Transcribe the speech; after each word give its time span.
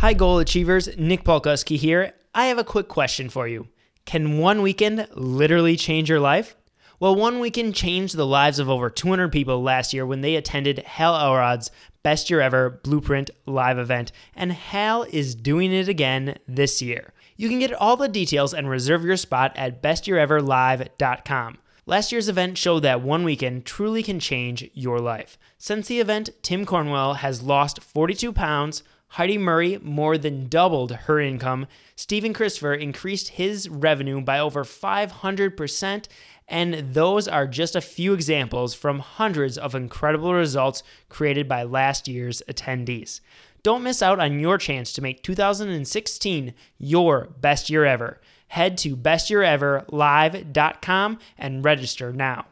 Hi, 0.00 0.12
goal 0.12 0.38
achievers. 0.40 0.94
Nick 0.98 1.24
Polkuski 1.24 1.78
here. 1.78 2.12
I 2.34 2.46
have 2.46 2.58
a 2.58 2.64
quick 2.64 2.86
question 2.86 3.30
for 3.30 3.48
you. 3.48 3.68
Can 4.04 4.36
one 4.36 4.60
weekend 4.60 5.08
literally 5.14 5.74
change 5.74 6.10
your 6.10 6.20
life? 6.20 6.54
Well, 7.00 7.16
one 7.16 7.40
weekend 7.40 7.74
changed 7.74 8.14
the 8.14 8.26
lives 8.26 8.58
of 8.58 8.68
over 8.68 8.90
200 8.90 9.32
people 9.32 9.62
last 9.62 9.94
year 9.94 10.04
when 10.04 10.20
they 10.20 10.36
attended 10.36 10.80
Hal 10.80 11.16
Elrod's 11.16 11.70
Best 12.02 12.28
Year 12.28 12.42
Ever 12.42 12.68
Blueprint 12.84 13.30
live 13.46 13.78
event, 13.78 14.12
and 14.34 14.52
Hal 14.52 15.04
is 15.04 15.34
doing 15.34 15.72
it 15.72 15.88
again 15.88 16.36
this 16.46 16.82
year. 16.82 17.14
You 17.38 17.48
can 17.48 17.58
get 17.58 17.72
all 17.72 17.96
the 17.96 18.06
details 18.06 18.52
and 18.52 18.68
reserve 18.68 19.02
your 19.02 19.16
spot 19.16 19.54
at 19.56 19.82
bestyeareverlive.com. 19.82 21.58
Last 21.86 22.12
year's 22.12 22.28
event 22.28 22.58
showed 22.58 22.80
that 22.80 23.00
one 23.00 23.24
weekend 23.24 23.64
truly 23.64 24.02
can 24.02 24.20
change 24.20 24.68
your 24.74 25.00
life. 25.00 25.38
Since 25.56 25.88
the 25.88 26.00
event, 26.00 26.30
Tim 26.42 26.66
Cornwell 26.66 27.14
has 27.14 27.42
lost 27.42 27.82
42 27.82 28.32
pounds, 28.32 28.82
Heidi 29.08 29.38
Murray 29.38 29.78
more 29.82 30.18
than 30.18 30.48
doubled 30.48 30.92
her 30.92 31.20
income, 31.20 31.66
Stephen 31.94 32.34
Christopher 32.34 32.74
increased 32.74 33.28
his 33.30 33.68
revenue 33.68 34.20
by 34.20 34.38
over 34.38 34.64
500%, 34.64 36.06
and 36.48 36.94
those 36.94 37.26
are 37.26 37.46
just 37.46 37.74
a 37.76 37.80
few 37.80 38.12
examples 38.12 38.74
from 38.74 38.98
hundreds 38.98 39.56
of 39.56 39.74
incredible 39.74 40.34
results 40.34 40.82
created 41.08 41.48
by 41.48 41.62
last 41.62 42.08
year's 42.08 42.42
attendees. 42.48 43.20
Don't 43.62 43.82
miss 43.82 44.02
out 44.02 44.20
on 44.20 44.38
your 44.38 44.58
chance 44.58 44.92
to 44.92 45.02
make 45.02 45.22
2016 45.22 46.52
your 46.78 47.28
best 47.40 47.70
year 47.70 47.84
ever. 47.84 48.20
Head 48.48 48.78
to 48.78 48.96
bestyeareverlive.com 48.96 51.18
and 51.36 51.64
register 51.64 52.12
now. 52.12 52.46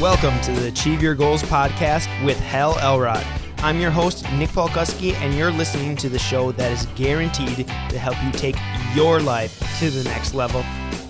Welcome 0.00 0.38
to 0.42 0.52
the 0.52 0.68
Achieve 0.68 1.00
Your 1.00 1.14
Goals 1.14 1.42
podcast 1.44 2.22
with 2.22 2.38
Hal 2.38 2.78
Elrod. 2.80 3.24
I'm 3.60 3.80
your 3.80 3.90
host, 3.90 4.30
Nick 4.32 4.50
Polkuski, 4.50 5.14
and 5.14 5.32
you're 5.32 5.50
listening 5.50 5.96
to 5.96 6.10
the 6.10 6.18
show 6.18 6.52
that 6.52 6.70
is 6.70 6.84
guaranteed 6.96 7.66
to 7.66 7.98
help 7.98 8.22
you 8.22 8.30
take 8.32 8.56
your 8.94 9.20
life 9.20 9.58
to 9.78 9.88
the 9.88 10.04
next 10.04 10.34
level 10.34 10.62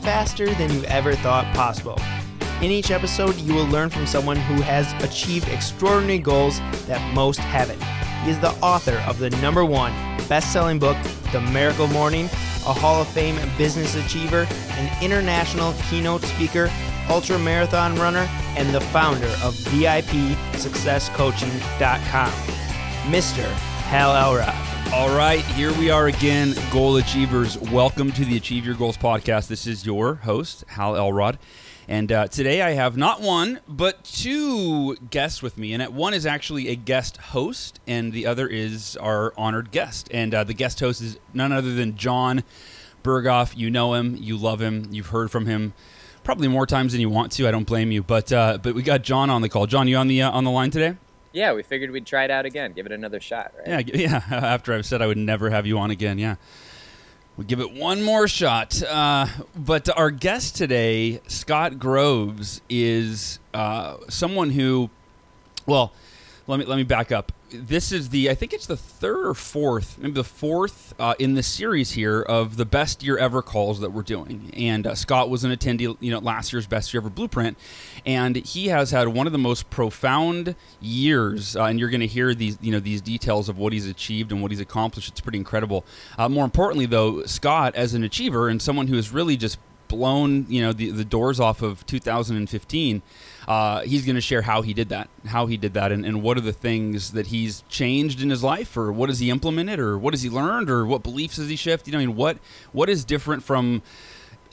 faster 0.03 0.55
than 0.55 0.73
you 0.73 0.85
ever 0.85 1.17
thought 1.17 1.53
possible. 1.53 1.99
In 2.63 2.71
each 2.71 2.93
episode, 2.93 3.35
you 3.39 3.55
will 3.55 3.67
learn 3.67 3.91
from 3.91 4.07
someone 4.07 4.37
who 4.37 4.63
has 4.63 4.93
achieved 5.03 5.49
extraordinary 5.49 6.21
goals 6.21 6.61
that 6.87 7.13
most 7.13 7.41
haven't. 7.41 7.83
He 8.23 8.31
is 8.31 8.39
the 8.39 8.53
author 8.63 9.03
of 9.09 9.19
the 9.19 9.31
number 9.31 9.65
one 9.65 9.93
best 10.29 10.53
selling 10.53 10.79
book, 10.79 10.97
The 11.33 11.41
Miracle 11.41 11.89
Morning, 11.89 12.27
a 12.27 12.73
Hall 12.73 13.03
of 13.03 13.09
Fame 13.09 13.37
business 13.59 13.97
achiever, 13.97 14.47
an 14.71 15.03
international 15.03 15.75
keynote 15.91 16.23
speaker, 16.23 16.71
ultra 17.09 17.39
marathon 17.39 17.95
runner, 17.97 18.29
and 18.57 18.75
the 18.75 18.81
founder 18.81 19.29
of 19.43 19.55
VIPSuccessCoaching.com, 19.55 22.31
Mr. 23.11 23.45
Hal 23.87 24.17
Elrod. 24.17 24.55
All 24.93 25.17
right, 25.17 25.41
here 25.41 25.77
we 25.79 25.91
are 25.91 26.07
again, 26.07 26.55
goal 26.71 26.97
achievers. 26.97 27.59
Welcome 27.59 28.13
to 28.13 28.25
the 28.25 28.37
Achieve 28.37 28.65
Your 28.65 28.77
Goals 28.77 28.97
podcast. 28.97 29.49
This 29.49 29.67
is 29.67 29.85
your 29.85 30.15
host, 30.15 30.65
Hal 30.69 30.97
Elrod. 30.97 31.39
And 31.89 32.11
uh, 32.11 32.29
today 32.29 32.63
I 32.63 32.73
have 32.73 32.97
not 32.97 33.21
one, 33.21 33.61
but 33.69 34.03
two 34.05 34.97
guests 35.11 35.43
with 35.43 35.59
me. 35.59 35.73
And 35.73 35.95
one 35.95 36.15
is 36.15 36.27
actually 36.27 36.69
a 36.69 36.77
guest 36.77 37.17
host, 37.17 37.81
and 37.87 38.13
the 38.13 38.27
other 38.27 38.49
is 38.49 38.97
our 38.97 39.33
honored 39.37 39.71
guest. 39.71 40.09
And 40.13 40.35
uh, 40.35 40.45
the 40.45 40.55
guest 40.55 40.81
host 40.81 41.01
is 41.01 41.19
none 41.33 41.53
other 41.53 41.75
than 41.75 41.97
Jon 41.97 42.43
Berghoff. 43.05 43.57
You 43.57 43.71
know 43.71 43.95
him, 43.95 44.17
you 44.19 44.37
love 44.37 44.61
him, 44.61 44.89
you've 44.91 45.09
heard 45.09 45.31
from 45.31 45.47
him 45.47 45.75
probably 46.27 46.49
more 46.49 46.67
times 46.67 46.91
than 46.91 47.01
you 47.01 47.09
want 47.09 47.31
to. 47.31 47.47
I 47.47 47.53
don't 47.53 47.67
blame 47.67 47.93
you. 47.93 48.03
But 48.03 48.33
uh, 48.33 48.59
but 48.61 48.75
we 48.75 48.83
got 48.83 49.03
Jon 49.03 49.31
on 49.31 49.41
the 49.41 49.49
call. 49.49 49.67
Jon, 49.67 49.89
you 49.89 49.97
on 49.97 50.09
the 50.09 50.23
uh, 50.23 50.31
on 50.33 50.45
the 50.45 50.51
line 50.51 50.71
today? 50.71 50.97
Yeah, 51.33 51.55
we 51.55 51.63
figured 51.63 51.91
we'd 51.91 52.07
try 52.07 52.25
it 52.25 52.31
out 52.31 52.47
again, 52.47 52.73
give 52.73 52.87
it 52.87 52.93
another 52.93 53.21
shot, 53.21 53.53
right? 53.59 53.89
Yeah, 53.95 54.23
yeah. 54.31 54.37
After 54.37 54.75
I've 54.75 54.85
said 54.85 55.01
I 55.01 55.07
would 55.07 55.19
never 55.19 55.51
have 55.51 55.67
you 55.67 55.79
on 55.79 55.91
again, 55.91 56.19
yeah. 56.19 56.37
We'll 57.37 57.47
give 57.47 57.61
it 57.61 57.73
one 57.73 58.03
more 58.03 58.27
shot. 58.27 58.83
Uh, 58.83 59.27
but 59.55 59.89
our 59.97 60.11
guest 60.11 60.57
today, 60.57 61.21
Scott 61.27 61.79
Groves, 61.79 62.63
is 62.71 63.39
uh, 63.53 63.99
someone 64.09 64.51
who, 64.51 64.89
well, 65.67 65.93
let 66.47 66.59
me 66.59 66.65
let 66.65 66.77
me 66.77 66.85
back 66.85 67.13
up 67.13 67.33
this 67.51 67.93
is 67.93 68.09
the 68.09 68.29
I 68.31 68.35
think 68.35 68.53
it's 68.53 68.67
the 68.67 68.77
third 68.77 69.27
or 69.27 69.35
fourth, 69.35 69.99
maybe 69.99 70.13
the 70.13 70.25
fourth 70.25 70.95
uh, 70.99 71.15
in 71.19 71.35
the 71.35 71.43
series 71.43 71.93
here 71.93 72.23
of 72.23 72.57
the 72.57 72.65
best 72.65 73.03
year 73.03 73.17
ever 73.19 73.43
calls 73.43 73.81
that 73.81 73.91
we're 73.91 74.03
doing. 74.03 74.51
And 74.55 74.87
uh, 74.87 74.95
Scott 74.95 75.31
was 75.31 75.45
an 75.45 75.53
attendee, 75.53 75.97
you 76.01 76.11
know, 76.11 76.19
last 76.19 76.53
year's 76.53 76.67
best 76.67 76.93
year 76.93 77.01
ever 77.01 77.11
blueprint, 77.11 77.57
and 78.05 78.37
he 78.37 78.69
has 78.69 78.91
had 78.91 79.09
one 79.09 79.27
of 79.27 79.33
the 79.33 79.39
most 79.39 79.71
profound 79.71 80.55
years. 80.81 81.57
Uh, 81.57 81.65
and 81.65 81.79
you're 81.79 81.91
going 81.91 82.01
to 82.01 82.07
hear 82.07 82.35
these, 82.35 82.59
you 82.61 82.73
know, 82.73 82.81
these 82.81 83.01
details 83.01 83.49
of 83.49 83.59
what 83.59 83.73
he's 83.73 83.87
achieved 83.87 84.33
and 84.33 84.43
what 84.43 84.51
he's 84.51 84.61
accomplished. 84.61 85.09
It's 85.11 85.21
pretty 85.21 85.39
incredible. 85.39 85.85
Uh, 86.19 86.29
more 86.29 86.45
importantly, 86.45 86.87
though, 86.87 87.25
Scott 87.25 87.75
as 87.75 87.95
an 87.95 88.03
achiever 88.03 88.49
and 88.49 88.61
someone 88.61 88.89
who 88.89 88.97
has 88.97 89.13
really 89.13 89.37
just 89.37 89.59
blown, 89.89 90.47
you 90.49 90.61
know, 90.61 90.73
the 90.73 90.91
the 90.91 91.05
doors 91.05 91.39
off 91.39 91.63
of 91.63 91.87
2015 91.87 93.03
uh, 93.47 93.83
he's 93.83 94.05
going 94.05 94.17
to 94.17 94.21
share 94.21 94.43
how 94.43 94.63
he 94.63 94.75
did 94.75 94.89
that, 94.89 95.09
how 95.27 95.47
he 95.47 95.57
did 95.57 95.75
that, 95.75 95.93
and, 95.93 96.05
and 96.05 96.23
what 96.23 96.37
are 96.37 96.43
the 96.43 96.53
things 96.53 97.13
that 97.13 97.29
he's 97.29 97.63
changed 97.69 98.21
in 98.21 98.31
his 98.31 98.43
life, 98.43 98.77
or 98.77 98.93
what 98.93 99.09
has 99.09 99.21
he 99.21 99.31
implemented, 99.31 99.79
or 99.79 99.97
what 99.97 100.15
has 100.15 100.23
he 100.23 100.31
learned, 100.31 100.69
or 100.69 100.85
what 100.85 101.03
beliefs 101.03 101.37
has 101.37 101.49
he 101.49 101.57
shifted? 101.57 101.89
You 101.89 101.93
know, 101.93 102.03
I 102.03 102.07
mean, 102.07 102.17
what 102.17 102.39
what 102.73 102.89
is 102.89 103.05
different 103.05 103.45
from 103.45 103.83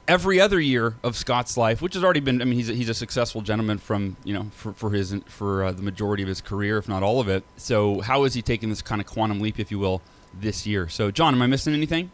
every 0.08 0.40
other 0.40 0.60
year 0.60 0.96
of 1.04 1.16
Scott's 1.16 1.58
life, 1.58 1.82
which 1.82 1.94
has 1.94 2.04
already 2.04 2.20
been. 2.20 2.42
I 2.42 2.46
mean, 2.46 2.56
he's 2.56 2.70
a, 2.70 2.74
he's 2.74 2.90
a 2.90 2.94
successful 2.94 3.42
gentleman 3.42 3.78
from 3.78 4.18
you 4.24 4.34
know 4.34 4.48
for, 4.54 4.74
for 4.74 4.92
his 4.92 5.16
for 5.26 5.66
uh, 5.66 5.72
the 5.72 5.82
majority 5.82 6.24
of 6.24 6.30
his 6.30 6.42
career, 6.42 6.78
if 6.78 6.88
not 6.88 7.04
all 7.04 7.20
of 7.20 7.28
it. 7.28 7.44
So, 7.58 8.02
how 8.02 8.24
is 8.24 8.34
he 8.34 8.42
taking 8.42 8.70
this 8.70 8.82
kind 8.82 9.02
of 9.02 9.08
quantum 9.08 9.40
leap, 9.40 9.60
if 9.60 9.72
you 9.72 9.80
will, 9.80 10.02
this 10.34 10.68
year? 10.68 10.88
So, 10.90 11.12
Jon, 11.12 11.34
am 11.34 11.42
I 11.42 11.48
missing 11.48 11.74
anything? 11.74 12.12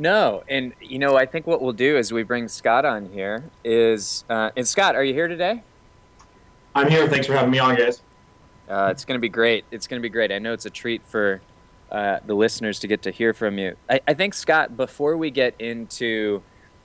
No, 0.00 0.42
and 0.48 0.72
you 0.80 0.98
know, 0.98 1.18
I 1.18 1.26
think 1.26 1.46
what 1.46 1.60
we'll 1.60 1.74
do 1.74 1.98
is 1.98 2.10
we 2.10 2.22
bring 2.22 2.48
Scott 2.48 2.86
on 2.86 3.12
here. 3.12 3.44
Is 3.62 4.24
uh, 4.30 4.50
and 4.56 4.66
Scott, 4.66 4.96
are 4.96 5.04
you 5.04 5.12
here 5.12 5.28
today? 5.28 5.62
I'm 6.74 6.88
here. 6.88 7.06
Thanks 7.06 7.26
for 7.26 7.34
having 7.34 7.50
me 7.50 7.58
on, 7.58 7.74
guys. 7.74 8.00
Uh, 8.66 8.88
it's 8.90 9.04
going 9.04 9.18
to 9.18 9.20
be 9.20 9.28
great. 9.28 9.66
It's 9.70 9.86
going 9.86 10.00
to 10.00 10.02
be 10.02 10.08
great. 10.08 10.32
I 10.32 10.38
know 10.38 10.54
it's 10.54 10.64
a 10.64 10.70
treat 10.70 11.02
for 11.04 11.42
uh, 11.92 12.20
the 12.24 12.32
listeners 12.32 12.78
to 12.78 12.86
get 12.86 13.02
to 13.02 13.10
hear 13.10 13.34
from 13.34 13.58
you. 13.58 13.76
I, 13.90 14.00
I 14.08 14.14
think 14.14 14.32
Scott, 14.32 14.74
before 14.74 15.18
we 15.18 15.30
get 15.30 15.54
into 15.58 16.42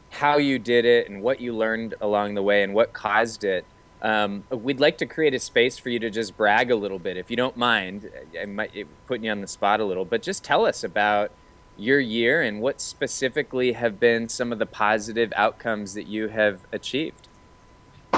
how 0.10 0.36
you 0.36 0.60
did 0.60 0.84
it 0.84 1.10
and 1.10 1.22
what 1.22 1.40
you 1.40 1.56
learned 1.56 1.94
along 2.02 2.34
the 2.34 2.44
way 2.44 2.64
and 2.64 2.74
what 2.74 2.92
caused 2.92 3.46
it, 3.46 3.64
um, 4.02 4.44
we'd 4.50 4.82
like 4.82 4.98
to 4.98 5.06
create 5.06 5.34
a 5.34 5.40
space 5.40 5.78
for 5.78 5.88
you 5.88 6.00
to 6.00 6.10
just 6.10 6.36
brag 6.36 6.70
a 6.70 6.76
little 6.76 7.00
bit, 7.00 7.16
if 7.16 7.32
you 7.32 7.38
don't 7.38 7.56
mind. 7.56 8.12
I 8.38 8.44
might 8.44 8.74
putting 9.08 9.24
you 9.24 9.32
on 9.32 9.40
the 9.40 9.48
spot 9.48 9.80
a 9.80 9.86
little, 9.86 10.04
but 10.04 10.22
just 10.22 10.44
tell 10.44 10.66
us 10.66 10.84
about 10.84 11.32
your 11.78 12.00
year 12.00 12.42
and 12.42 12.62
what 12.62 12.82
specifically 12.82 13.74
have 13.74 14.00
been 14.00 14.30
some 14.30 14.52
of 14.52 14.60
the 14.60 14.66
positive 14.66 15.32
outcomes 15.36 15.94
that 15.94 16.08
you 16.08 16.28
have 16.28 16.62
achieved. 16.72 17.28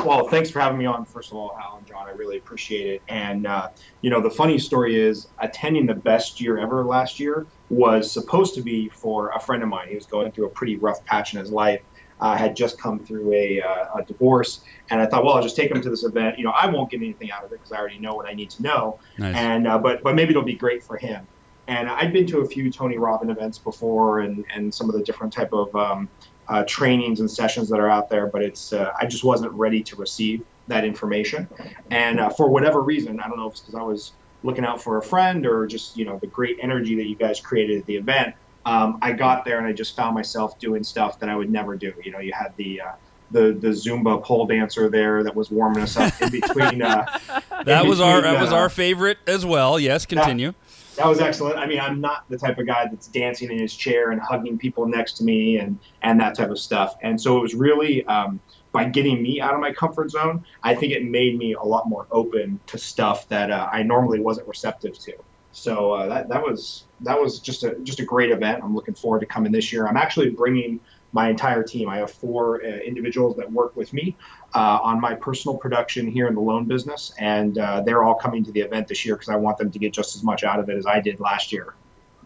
Well, 0.06 0.28
thanks 0.28 0.50
for 0.50 0.60
having 0.60 0.78
me 0.78 0.86
on, 0.86 1.06
first 1.06 1.32
of 1.32 1.38
all, 1.38 1.56
Hal 1.60 1.78
and 1.78 1.88
Jon. 1.88 2.08
I 2.08 2.12
really 2.12 2.38
appreciate 2.38 2.88
it. 2.88 3.02
And, 3.08 3.48
uh, 3.48 3.70
you 4.02 4.10
know, 4.10 4.22
the 4.22 4.30
funny 4.30 4.60
story 4.60 5.00
is 5.00 5.28
attending 5.40 5.86
the 5.86 5.96
best 5.96 6.40
year 6.40 6.58
ever 6.58 6.84
last 6.84 7.20
year 7.20 7.46
was 7.70 8.12
supposed 8.12 8.54
to 8.56 8.62
be 8.62 8.90
for 8.90 9.30
a 9.32 9.40
friend 9.40 9.64
of 9.64 9.70
mine. 9.70 9.88
He 9.90 9.96
was 9.96 10.06
going 10.06 10.32
through 10.32 10.46
a 10.46 10.50
pretty 10.50 10.78
rough 10.78 11.04
patch 11.06 11.34
in 11.34 11.40
his 11.40 11.52
life. 11.52 11.82
Uh, 12.20 12.36
had 12.36 12.56
just 12.56 12.82
come 12.82 12.98
through 12.98 13.32
a, 13.32 13.62
uh, 13.62 14.00
a, 14.00 14.04
divorce, 14.04 14.62
and 14.90 15.00
I 15.00 15.06
thought, 15.06 15.24
well, 15.24 15.36
I'll 15.36 15.44
just 15.44 15.56
take 15.56 15.70
him 15.70 15.80
to 15.80 15.90
this 15.92 16.04
event. 16.04 16.40
You 16.40 16.46
know, 16.46 16.50
I 16.50 16.66
won't 16.66 16.90
get 16.90 16.98
anything 16.98 17.30
out 17.30 17.44
of 17.44 17.52
it 17.52 17.60
because 17.60 17.72
I 17.72 17.78
already 17.78 18.00
know 18.00 18.16
what 18.16 18.28
I 18.28 18.34
need 18.34 18.50
to 18.50 18.64
know. 18.64 18.98
Nice. 19.20 19.36
And 19.36 19.68
uh, 19.68 19.78
but 19.78 20.02
but 20.02 20.16
maybe 20.16 20.32
it'll 20.32 20.42
be 20.42 20.56
great 20.56 20.82
for 20.82 20.98
him. 20.98 21.28
And 21.68 21.90
I'd 21.90 22.14
been 22.14 22.26
to 22.28 22.40
a 22.40 22.48
few 22.48 22.72
Tony 22.72 22.98
Robbins 22.98 23.32
events 23.32 23.58
before, 23.58 24.20
and 24.20 24.46
and 24.54 24.74
some 24.74 24.90
of 24.90 24.96
the 24.96 25.04
different 25.04 25.34
type 25.34 25.54
of 25.54 25.76
um, 25.76 26.10
uh, 26.48 26.64
trainings 26.68 27.20
and 27.20 27.30
sessions 27.30 27.70
that 27.70 27.80
are 27.80 27.90
out 27.90 28.10
there, 28.10 28.28
but 28.28 28.42
it's 28.42 28.74
uh, 28.74 28.92
I 29.00 29.06
just 29.06 29.24
wasn't 29.24 29.52
ready 29.54 29.84
to 29.84 29.96
receive 29.96 30.44
that 30.68 30.86
information. 30.86 31.48
And 31.92 32.20
uh, 32.20 32.30
for 32.30 32.50
whatever 32.50 32.82
reason, 32.82 33.20
I 33.20 33.28
don't 33.28 33.38
know 33.38 33.48
if 33.48 33.54
it's 33.54 33.62
because 33.62 33.76
I 33.76 33.84
was 33.84 34.14
looking 34.44 34.66
out 34.66 34.82
for 34.82 34.98
a 34.98 35.02
friend 35.02 35.46
or 35.46 35.66
just 35.66 35.98
you 35.98 36.06
know 36.06 36.18
the 36.20 36.28
great 36.28 36.58
energy 36.62 36.96
that 36.96 37.08
you 37.08 37.16
guys 37.16 37.40
created 37.40 37.80
at 37.80 37.86
the 37.86 37.96
event. 37.96 38.36
Um, 38.66 39.00
I 39.02 39.14
got 39.14 39.46
there 39.46 39.60
and 39.60 39.68
I 39.68 39.72
just 39.72 39.96
found 39.96 40.14
myself 40.14 40.60
doing 40.60 40.84
stuff 40.84 41.20
that 41.20 41.30
I 41.30 41.36
would 41.36 41.50
never 41.50 41.76
do. 41.76 41.94
You 42.04 42.12
know, 42.12 42.20
you 42.20 42.34
had 42.34 42.54
the 42.58 42.82
uh, 42.82 42.92
the 43.32 43.58
the 43.60 43.70
Zumba 43.70 44.24
pole 44.24 44.46
dancer 44.46 44.90
there 44.90 45.24
that 45.24 45.36
was 45.36 45.52
warming 45.52 45.84
us 45.84 45.98
up 45.98 46.22
in 46.22 46.30
between. 46.30 46.82
Uh, 46.82 47.06
that 47.66 47.84
in 47.84 47.90
was 47.90 48.00
between, 48.00 48.16
our 48.16 48.22
that 48.22 48.42
was 48.42 48.52
uh, 48.52 48.58
our 48.58 48.70
favorite 48.70 49.18
as 49.28 49.46
well. 49.46 49.80
Yes, 49.80 50.06
continue. 50.06 50.52
That, 50.52 50.67
that 50.98 51.08
was 51.08 51.20
excellent. 51.20 51.58
I 51.58 51.68
mean, 51.68 51.80
I'm 51.80 52.02
not 52.02 52.28
the 52.30 52.38
type 52.38 52.58
of 52.58 52.66
guy 52.66 52.88
that's 52.88 53.08
dancing 53.08 53.52
in 53.52 53.60
his 53.60 53.76
chair 53.76 54.12
and 54.12 54.20
hugging 54.20 54.58
people 54.58 54.88
next 54.88 55.14
to 55.18 55.24
me 55.24 55.58
and 55.58 55.80
and 56.02 56.20
that 56.20 56.36
type 56.36 56.50
of 56.50 56.60
stuff. 56.60 56.96
And 57.02 57.20
so 57.20 57.38
it 57.38 57.42
was 57.42 57.54
really 57.56 58.06
um, 58.06 58.40
by 58.72 58.86
getting 58.86 59.22
me 59.22 59.40
out 59.40 59.54
of 59.54 59.60
my 59.60 59.72
comfort 59.72 60.12
zone. 60.12 60.44
I 60.64 60.76
think 60.76 60.94
it 60.94 61.06
made 61.06 61.38
me 61.38 61.54
a 61.54 61.64
lot 61.64 61.88
more 61.88 62.08
open 62.12 62.60
to 62.68 62.78
stuff 62.78 63.28
that 63.30 63.52
uh, 63.52 63.70
I 63.72 63.84
normally 63.84 64.20
wasn't 64.20 64.48
receptive 64.48 64.98
to. 65.00 65.14
So 65.52 65.94
uh, 65.94 66.08
that 66.08 66.30
that 66.30 66.42
was 66.42 66.86
that 67.02 67.20
was 67.20 67.40
just 67.40 67.64
a 67.64 67.76
just 67.84 68.00
a 68.00 68.06
great 68.06 68.32
event. 68.32 68.64
I'm 68.64 68.76
looking 68.76 68.96
forward 68.96 69.20
to 69.22 69.26
coming 69.26 69.52
this 69.52 69.72
year. 69.72 69.88
I'm 69.88 69.98
actually 69.98 70.32
bringing 70.32 70.80
my 71.14 71.30
entire 71.30 71.64
team. 71.64 71.90
I 71.90 71.98
have 71.98 72.12
four 72.12 72.64
uh, 72.64 72.68
individuals 72.68 73.38
that 73.38 73.52
work 73.52 73.76
with 73.76 73.94
me 73.94 74.16
uh, 74.54 74.80
on 74.82 75.00
my 75.00 75.16
personal 75.16 75.58
production 75.58 76.10
here 76.10 76.28
in 76.28 76.36
the 76.36 76.42
loan 76.42 76.66
business, 76.66 77.14
and 77.18 77.58
uh, 77.58 77.82
they're 77.82 78.04
all 78.04 78.16
coming 78.16 78.44
to 78.44 78.52
the 78.52 78.62
event 78.62 78.88
this 78.88 79.06
year 79.06 79.16
because 79.16 79.30
I 79.30 79.36
want 79.36 79.58
them 79.58 79.72
to 79.72 79.80
get 79.80 79.94
just 79.94 80.16
as 80.16 80.24
much 80.24 80.44
out 80.44 80.60
of 80.60 80.70
it 80.70 80.78
as 80.78 80.86
I 80.86 81.00
did 81.00 81.20
last 81.20 81.52
year. 81.52 81.74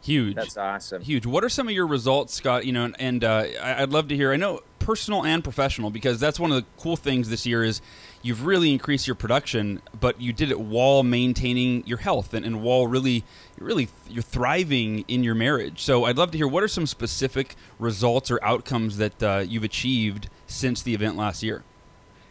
Huge. 0.01 0.35
That's 0.35 0.57
awesome. 0.57 1.01
Huge. 1.03 1.27
What 1.27 1.43
are 1.43 1.49
some 1.49 1.67
of 1.67 1.73
your 1.73 1.85
results, 1.85 2.33
Scott? 2.33 2.65
You 2.65 2.71
know, 2.71 2.85
and, 2.85 2.95
and 2.99 3.23
uh, 3.23 3.45
I'd 3.61 3.91
love 3.91 4.07
to 4.07 4.15
hear. 4.15 4.33
I 4.33 4.37
know 4.37 4.61
personal 4.79 5.23
and 5.23 5.43
professional 5.43 5.91
because 5.91 6.19
that's 6.19 6.39
one 6.39 6.51
of 6.51 6.57
the 6.57 6.65
cool 6.81 6.97
things 6.97 7.29
this 7.29 7.45
year 7.45 7.63
is 7.63 7.81
you've 8.21 8.45
really 8.45 8.71
increased 8.71 9.07
your 9.07 9.15
production, 9.15 9.81
but 9.99 10.19
you 10.21 10.33
did 10.33 10.51
it 10.51 10.59
while 10.59 11.03
maintaining 11.03 11.85
your 11.87 11.99
health 11.99 12.33
and, 12.33 12.45
and 12.45 12.61
while 12.61 12.87
really, 12.87 13.23
really 13.59 13.89
you're 14.09 14.21
thriving 14.21 15.05
in 15.07 15.23
your 15.23 15.35
marriage. 15.35 15.81
So 15.81 16.05
I'd 16.05 16.17
love 16.17 16.31
to 16.31 16.37
hear 16.37 16.47
what 16.47 16.63
are 16.63 16.67
some 16.67 16.85
specific 16.85 17.55
results 17.79 18.29
or 18.31 18.43
outcomes 18.43 18.97
that 18.97 19.23
uh, 19.23 19.43
you've 19.47 19.63
achieved 19.63 20.29
since 20.47 20.81
the 20.81 20.93
event 20.93 21.17
last 21.17 21.43
year. 21.43 21.63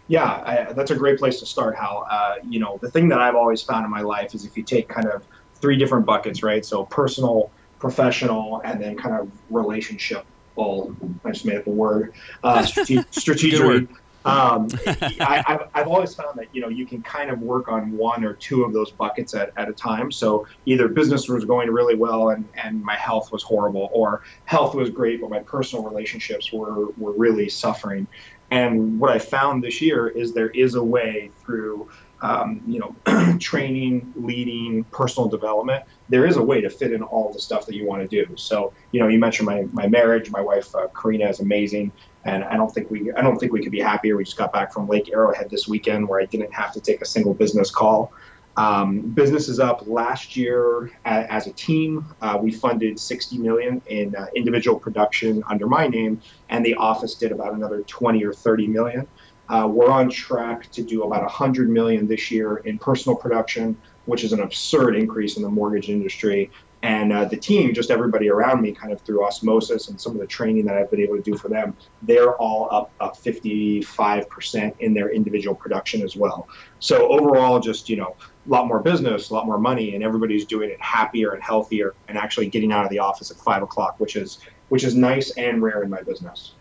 Yeah, 0.08 0.25
I, 0.25 0.72
that's 0.72 0.90
a 0.90 0.96
great 0.96 1.19
place 1.19 1.38
to 1.38 1.46
start, 1.46 1.76
Hal. 1.76 2.06
Uh, 2.10 2.34
you 2.48 2.58
know, 2.58 2.78
the 2.82 2.90
thing 2.90 3.08
that 3.10 3.20
I've 3.20 3.36
always 3.36 3.62
found 3.62 3.84
in 3.84 3.90
my 3.90 4.00
life 4.00 4.34
is 4.34 4.44
if 4.44 4.56
you 4.56 4.64
take 4.64 4.88
kind 4.88 5.06
of 5.06 5.25
three 5.54 5.76
different 5.76 6.04
buckets, 6.04 6.43
right? 6.43 6.64
So 6.64 6.84
personal, 6.84 7.50
professional, 7.78 8.60
and 8.64 8.81
then 8.81 8.96
kind 8.96 9.14
of 9.14 9.31
relationship. 9.50 10.25
I 10.58 11.31
just 11.31 11.46
made 11.46 11.56
up 11.56 11.66
a 11.66 11.70
word. 11.70 12.12
Uh, 12.43 12.62
strategic. 13.10 13.88
Um, 14.25 14.69
I, 14.87 15.43
have 15.46 15.70
I've 15.75 15.88
always 15.88 16.14
found 16.14 16.38
that 16.38 16.49
you 16.52 16.61
know 16.61 16.69
you 16.69 16.87
can 16.87 17.02
kind 17.02 17.31
of 17.31 17.40
work 17.40 17.69
on 17.69 17.93
one 17.93 18.25
or 18.25 18.34
two 18.34 18.64
of 18.64 18.72
those 18.72 18.90
buckets 18.90 19.34
at, 19.34 19.52
at 19.56 19.69
a 19.69 19.72
time. 19.72 20.12
So 20.12 20.46
either 20.67 20.88
business 20.88 21.28
was 21.28 21.44
going 21.44 21.70
really 21.70 21.94
well 21.94 22.31
and, 22.31 22.46
and 22.55 22.82
my 22.82 22.96
health 22.96 23.32
was 23.32 23.43
horrible, 23.43 23.88
or 23.93 24.22
health 24.44 24.75
was 24.75 24.90
great 24.90 25.20
but 25.20 25.31
my 25.31 25.40
personal 25.40 25.84
relationships 25.84 26.52
were 26.52 26.90
were 26.99 27.12
really 27.12 27.49
suffering. 27.49 28.06
And 28.52 28.99
what 28.99 29.11
I 29.11 29.19
found 29.19 29.62
this 29.62 29.81
year 29.81 30.08
is 30.08 30.34
there 30.34 30.50
is 30.50 30.75
a 30.75 30.82
way 30.82 31.31
through 31.38 31.88
um, 32.22 32.61
you 32.67 32.78
know, 32.78 33.37
training, 33.38 34.12
leading, 34.17 34.84
personal 34.84 35.28
development, 35.28 35.84
there 36.08 36.26
is 36.26 36.37
a 36.37 36.43
way 36.43 36.61
to 36.61 36.69
fit 36.69 36.93
in 36.93 37.02
all 37.02 37.32
the 37.32 37.40
stuff 37.40 37.67
that 37.67 37.75
you 37.75 37.87
want 37.87 38.08
to 38.08 38.25
do. 38.25 38.37
So, 38.37 38.72
you 38.93 39.00
know, 39.00 39.08
you 39.08 39.19
mentioned 39.19 39.46
my, 39.46 39.67
my 39.72 39.87
marriage. 39.87 40.31
My 40.31 40.40
wife 40.40 40.75
uh, 40.75 40.88
Karina 40.88 41.28
is 41.28 41.40
amazing, 41.40 41.93
and 42.25 42.44
I 42.44 42.56
don't 42.56 42.72
think 42.72 42.90
we 42.90 43.12
I 43.12 43.22
don't 43.22 43.38
think 43.38 43.52
we 43.52 43.62
could 43.62 43.72
be 43.72 43.81
happier. 43.81 44.17
We 44.17 44.25
just 44.25 44.37
got 44.37 44.52
back 44.52 44.72
from 44.72 44.88
Lake 44.88 45.11
Arrowhead 45.12 45.50
this 45.50 45.67
weekend, 45.67 46.08
where 46.08 46.20
I 46.20 46.26
didn't 46.26 46.52
have 46.52 46.72
to 46.72 46.81
take 46.81 47.00
a 47.00 47.06
single 47.06 47.34
business 47.34 47.70
call. 47.70 48.12
Um, 48.56 49.00
business 49.00 49.49
is 49.49 49.61
up 49.61 49.87
last 49.87 50.37
year 50.37 50.90
as 51.05 51.46
a 51.46 51.52
team. 51.52 52.05
Uh, 52.20 52.38
we 52.40 52.50
funded 52.50 52.99
60 52.99 53.38
million 53.38 53.81
in 53.87 54.14
uh, 54.14 54.26
individual 54.34 54.78
production 54.78 55.43
under 55.49 55.67
my 55.67 55.87
name, 55.87 56.20
and 56.49 56.64
the 56.64 56.75
office 56.75 57.14
did 57.14 57.32
about 57.32 57.55
another 57.55 57.82
20 57.82 58.22
or 58.25 58.32
30 58.32 58.67
million. 58.67 59.06
Uh, 59.49 59.67
we're 59.67 59.90
on 59.90 60.11
track 60.11 60.70
to 60.70 60.82
do 60.82 61.05
about 61.05 61.22
100 61.22 61.70
million 61.70 62.06
this 62.06 62.31
year 62.31 62.58
in 62.58 62.78
personal 62.78 63.17
production, 63.17 63.76
which 64.06 64.25
is 64.25 64.32
an 64.32 64.40
absurd 64.40 64.94
increase 64.94 65.37
in 65.37 65.43
the 65.43 65.49
mortgage 65.49 65.88
industry. 65.88 66.50
And 66.82 67.12
uh, 67.12 67.27
the 67.27 67.37
team, 67.37 67.75
just 67.75 67.91
everybody 67.91 68.31
around 68.31 68.62
me, 68.62 68.73
kind 68.73 68.91
of 68.93 69.00
through 69.03 69.25
osmosis 69.25 69.88
and 69.88 70.00
some 70.00 70.12
of 70.12 70.19
the 70.19 70.27
training 70.27 70.65
that 70.65 70.77
I've 70.77 70.91
been 70.91 71.00
able 71.00 71.17
to 71.17 71.23
do 71.23 71.37
for 71.37 71.49
them, 71.49 71.77
they're 72.03 72.37
all 72.37 72.69
up 72.71 72.91
up 73.00 73.19
55% 73.19 74.75
in 74.81 74.94
their 74.94 75.11
individual 75.11 75.55
production 75.55 76.03
as 76.03 76.17
well. 76.17 76.49
So 76.79 77.09
overall, 77.09 77.61
just 77.61 77.91
you 77.91 77.97
know, 77.97 78.17
a 78.47 78.49
lot 78.49 78.67
more 78.67 78.81
business, 78.81 79.29
a 79.29 79.35
lot 79.35 79.44
more 79.44 79.59
money, 79.59 79.94
and 79.94 80.03
everybody's 80.03 80.47
doing 80.47 80.71
it 80.71 80.81
happier 80.81 81.32
and 81.32 81.43
healthier, 81.43 81.94
and 82.09 82.17
actually 82.17 82.49
getting 82.49 82.73
out 82.73 82.85
of 82.85 82.91
the 82.91 82.99
office 82.99 83.31
at 83.31 83.37
five 83.37 83.62
o'clock, 83.62 84.00
which 84.00 84.17
is 84.17 84.38
which 84.71 84.85
is 84.85 84.94
nice 84.94 85.31
and 85.32 85.62
rare 85.62 85.82
in 85.82 85.91
my 85.91 86.00
business. 86.00 86.53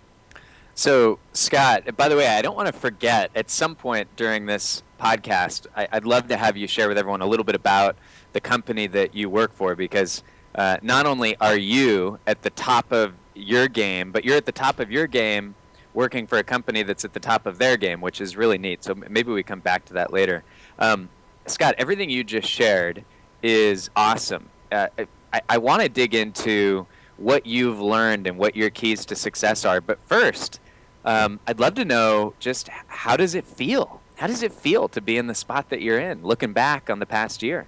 So, 0.76 1.20
Scott, 1.34 1.96
by 1.98 2.08
the 2.10 2.16
way, 2.16 2.28
I 2.28 2.42
don't 2.42 2.56
want 2.56 2.68
to 2.68 2.74
forget 2.74 3.32
at 3.36 3.50
some 3.50 3.76
point 3.76 4.16
during 4.16 4.46
this 4.46 4.82
podcast, 5.00 5.68
I, 5.76 5.88
would 5.94 6.06
love 6.06 6.28
to 6.28 6.38
have 6.38 6.58
you 6.58 6.68
share 6.68 6.88
with 6.88 6.98
everyone 6.98 7.22
a 7.22 7.26
little 7.26 7.44
bit 7.44 7.56
about 7.56 7.96
the 8.34 8.42
company 8.42 8.88
that 8.88 9.16
you 9.16 9.30
work 9.30 9.54
for 9.54 9.76
because 9.76 10.24
uh, 10.56 10.78
not 10.82 11.06
only 11.06 11.36
are 11.38 11.58
you 11.58 12.20
at 12.28 12.42
the 12.42 12.50
top 12.52 12.92
of 12.92 13.14
your 13.34 13.68
game, 13.68 14.12
but 14.12 14.26
you're 14.26 14.38
at 14.38 14.46
the 14.46 14.52
top 14.52 14.80
of 14.80 14.92
your 14.92 15.08
game 15.08 15.56
working 15.94 16.28
for 16.28 16.38
a 16.38 16.44
company 16.44 16.84
that's 16.84 17.04
at 17.04 17.14
the 17.14 17.20
top 17.20 17.46
of 17.46 17.58
their 17.58 17.78
game, 17.78 18.02
which 18.02 18.22
is 18.22 18.38
really 18.38 18.58
neat. 18.58 18.84
So 18.84 18.94
maybe 18.96 19.32
we 19.32 19.44
come 19.44 19.60
back 19.60 19.86
to 19.86 19.94
that 19.94 20.14
later. 20.14 20.44
Um, 20.78 21.10
Scott, 21.46 21.76
everything 21.78 22.10
you 22.10 22.24
just 22.24 22.48
shared 22.48 23.04
is 23.42 23.90
awesome. 23.96 24.50
Uh, 24.72 24.88
I, 25.34 25.42
I 25.50 25.58
want 25.58 25.82
to 25.82 25.90
dig 25.90 26.14
into 26.14 26.86
what 27.18 27.46
you've 27.46 27.82
learned 27.82 28.28
and 28.28 28.38
what 28.38 28.56
your 28.56 28.70
keys 28.70 29.06
to 29.06 29.16
success 29.16 29.66
are. 29.66 29.82
But 29.82 30.00
first, 30.06 30.60
um, 31.06 31.40
I'd 31.48 31.60
love 31.60 31.74
to 31.76 31.86
know 31.86 32.34
just 32.40 32.70
how 32.88 33.18
does 33.18 33.36
it 33.36 33.46
feel? 33.46 34.02
How 34.20 34.28
does 34.28 34.44
it 34.44 34.52
feel 34.52 34.90
to 34.90 35.00
be 35.00 35.16
in 35.16 35.28
the 35.28 35.34
spot 35.34 35.70
that 35.70 35.82
you're 35.82 35.98
in, 35.98 36.24
looking 36.24 36.52
back 36.52 36.90
on 36.90 37.00
the 37.00 37.06
past 37.06 37.42
year? 37.42 37.68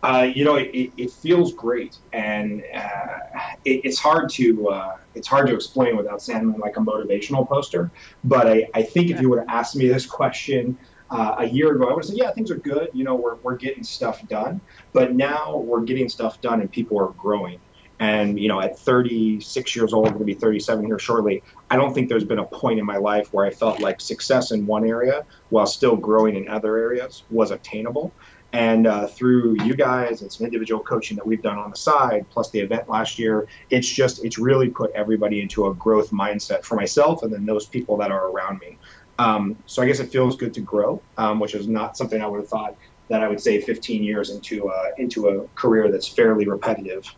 Uh, 0.00 0.30
you 0.32 0.44
know, 0.44 0.54
it, 0.54 0.92
it, 0.96 1.10
feels 1.10 1.52
great, 1.54 1.98
and 2.12 2.62
uh, 2.72 3.18
it, 3.64 3.80
it's 3.82 3.98
hard 3.98 4.30
to 4.30 4.68
uh, 4.68 4.96
it's 5.16 5.26
hard 5.26 5.48
to 5.48 5.54
explain 5.54 5.96
without 5.96 6.22
sounding 6.22 6.56
like 6.60 6.76
a 6.76 6.80
motivational 6.80 7.46
poster. 7.48 7.90
But 8.22 8.46
I, 8.46 8.68
I 8.74 8.82
think 8.82 9.10
if 9.10 9.20
you 9.20 9.28
would 9.28 9.40
have 9.40 9.48
asked 9.48 9.74
me 9.74 9.88
this 9.88 10.06
question 10.06 10.78
uh, 11.10 11.34
a 11.38 11.46
year 11.46 11.74
ago, 11.74 11.88
I 11.88 11.94
would 11.94 12.04
have 12.04 12.10
said, 12.10 12.16
"Yeah, 12.16 12.30
things 12.30 12.52
are 12.52 12.56
good. 12.56 12.88
You 12.92 13.02
know, 13.02 13.16
we're 13.16 13.34
we're 13.42 13.56
getting 13.56 13.82
stuff 13.82 14.26
done." 14.28 14.60
But 14.92 15.16
now 15.16 15.56
we're 15.56 15.82
getting 15.82 16.08
stuff 16.08 16.40
done, 16.40 16.60
and 16.60 16.70
people 16.70 16.96
are 16.96 17.10
growing. 17.14 17.58
And 18.00 18.40
you 18.40 18.48
know, 18.48 18.60
at 18.60 18.78
36 18.78 19.76
years 19.76 19.92
old, 19.92 20.06
going 20.06 20.18
to 20.18 20.24
be 20.24 20.34
37 20.34 20.86
here 20.86 20.98
shortly. 20.98 21.42
I 21.70 21.76
don't 21.76 21.92
think 21.94 22.08
there's 22.08 22.24
been 22.24 22.38
a 22.38 22.46
point 22.46 22.78
in 22.78 22.86
my 22.86 22.96
life 22.96 23.32
where 23.32 23.44
I 23.44 23.50
felt 23.50 23.80
like 23.80 24.00
success 24.00 24.50
in 24.50 24.66
one 24.66 24.86
area 24.86 25.24
while 25.50 25.66
still 25.66 25.96
growing 25.96 26.34
in 26.34 26.48
other 26.48 26.78
areas 26.78 27.24
was 27.30 27.50
attainable. 27.50 28.12
And 28.52 28.86
uh, 28.86 29.06
through 29.06 29.62
you 29.64 29.74
guys 29.74 30.22
and 30.22 30.32
some 30.32 30.44
individual 30.44 30.82
coaching 30.82 31.16
that 31.18 31.26
we've 31.26 31.42
done 31.42 31.58
on 31.58 31.70
the 31.70 31.76
side, 31.76 32.26
plus 32.30 32.50
the 32.50 32.58
event 32.58 32.88
last 32.88 33.18
year, 33.18 33.46
it's 33.68 33.88
just 33.88 34.24
it's 34.24 34.38
really 34.38 34.70
put 34.70 34.90
everybody 34.92 35.40
into 35.40 35.66
a 35.66 35.74
growth 35.74 36.10
mindset 36.10 36.64
for 36.64 36.74
myself 36.74 37.22
and 37.22 37.32
then 37.32 37.46
those 37.46 37.66
people 37.66 37.96
that 37.98 38.10
are 38.10 38.28
around 38.30 38.58
me. 38.58 38.78
Um, 39.18 39.56
so 39.66 39.82
I 39.82 39.86
guess 39.86 40.00
it 40.00 40.10
feels 40.10 40.36
good 40.36 40.54
to 40.54 40.62
grow, 40.62 41.02
um, 41.18 41.38
which 41.38 41.54
is 41.54 41.68
not 41.68 41.96
something 41.96 42.22
I 42.22 42.26
would 42.26 42.40
have 42.40 42.48
thought 42.48 42.74
that 43.08 43.22
I 43.22 43.28
would 43.28 43.40
say 43.40 43.60
15 43.60 44.02
years 44.02 44.30
into 44.30 44.68
uh, 44.68 44.86
into 44.96 45.28
a 45.28 45.46
career 45.48 45.92
that's 45.92 46.08
fairly 46.08 46.48
repetitive. 46.48 47.14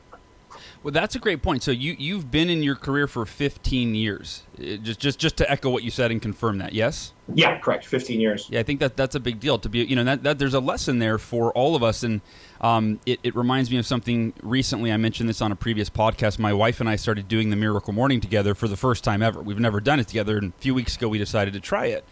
Well, 0.82 0.90
that's 0.90 1.14
a 1.14 1.20
great 1.20 1.42
point. 1.42 1.62
So 1.62 1.70
you 1.70 1.94
you've 1.96 2.30
been 2.30 2.50
in 2.50 2.62
your 2.62 2.74
career 2.74 3.06
for 3.06 3.24
15 3.24 3.94
years. 3.94 4.42
Just 4.58 4.98
just 4.98 5.18
just 5.18 5.36
to 5.36 5.48
echo 5.50 5.70
what 5.70 5.84
you 5.84 5.90
said 5.90 6.10
and 6.10 6.20
confirm 6.20 6.58
that. 6.58 6.72
Yes. 6.72 7.12
Yeah, 7.32 7.58
correct. 7.60 7.86
15 7.86 8.20
years. 8.20 8.48
Yeah, 8.50 8.60
I 8.60 8.62
think 8.64 8.80
that 8.80 8.96
that's 8.96 9.14
a 9.14 9.20
big 9.20 9.38
deal 9.38 9.58
to 9.58 9.68
be. 9.68 9.80
You 9.80 9.94
know 9.94 10.04
that, 10.04 10.24
that 10.24 10.38
there's 10.40 10.54
a 10.54 10.60
lesson 10.60 10.98
there 10.98 11.18
for 11.18 11.52
all 11.52 11.76
of 11.76 11.84
us, 11.84 12.02
and 12.02 12.20
um, 12.60 12.98
it, 13.06 13.20
it 13.22 13.36
reminds 13.36 13.70
me 13.70 13.78
of 13.78 13.86
something 13.86 14.32
recently. 14.42 14.90
I 14.92 14.96
mentioned 14.96 15.28
this 15.28 15.40
on 15.40 15.52
a 15.52 15.56
previous 15.56 15.88
podcast. 15.88 16.40
My 16.40 16.52
wife 16.52 16.80
and 16.80 16.88
I 16.88 16.96
started 16.96 17.28
doing 17.28 17.50
the 17.50 17.56
Miracle 17.56 17.92
Morning 17.92 18.20
together 18.20 18.54
for 18.54 18.66
the 18.66 18.76
first 18.76 19.04
time 19.04 19.22
ever. 19.22 19.40
We've 19.40 19.60
never 19.60 19.80
done 19.80 20.00
it 20.00 20.08
together, 20.08 20.36
and 20.36 20.52
a 20.52 20.60
few 20.60 20.74
weeks 20.74 20.96
ago 20.96 21.08
we 21.08 21.18
decided 21.18 21.54
to 21.54 21.60
try 21.60 21.86
it 21.86 22.04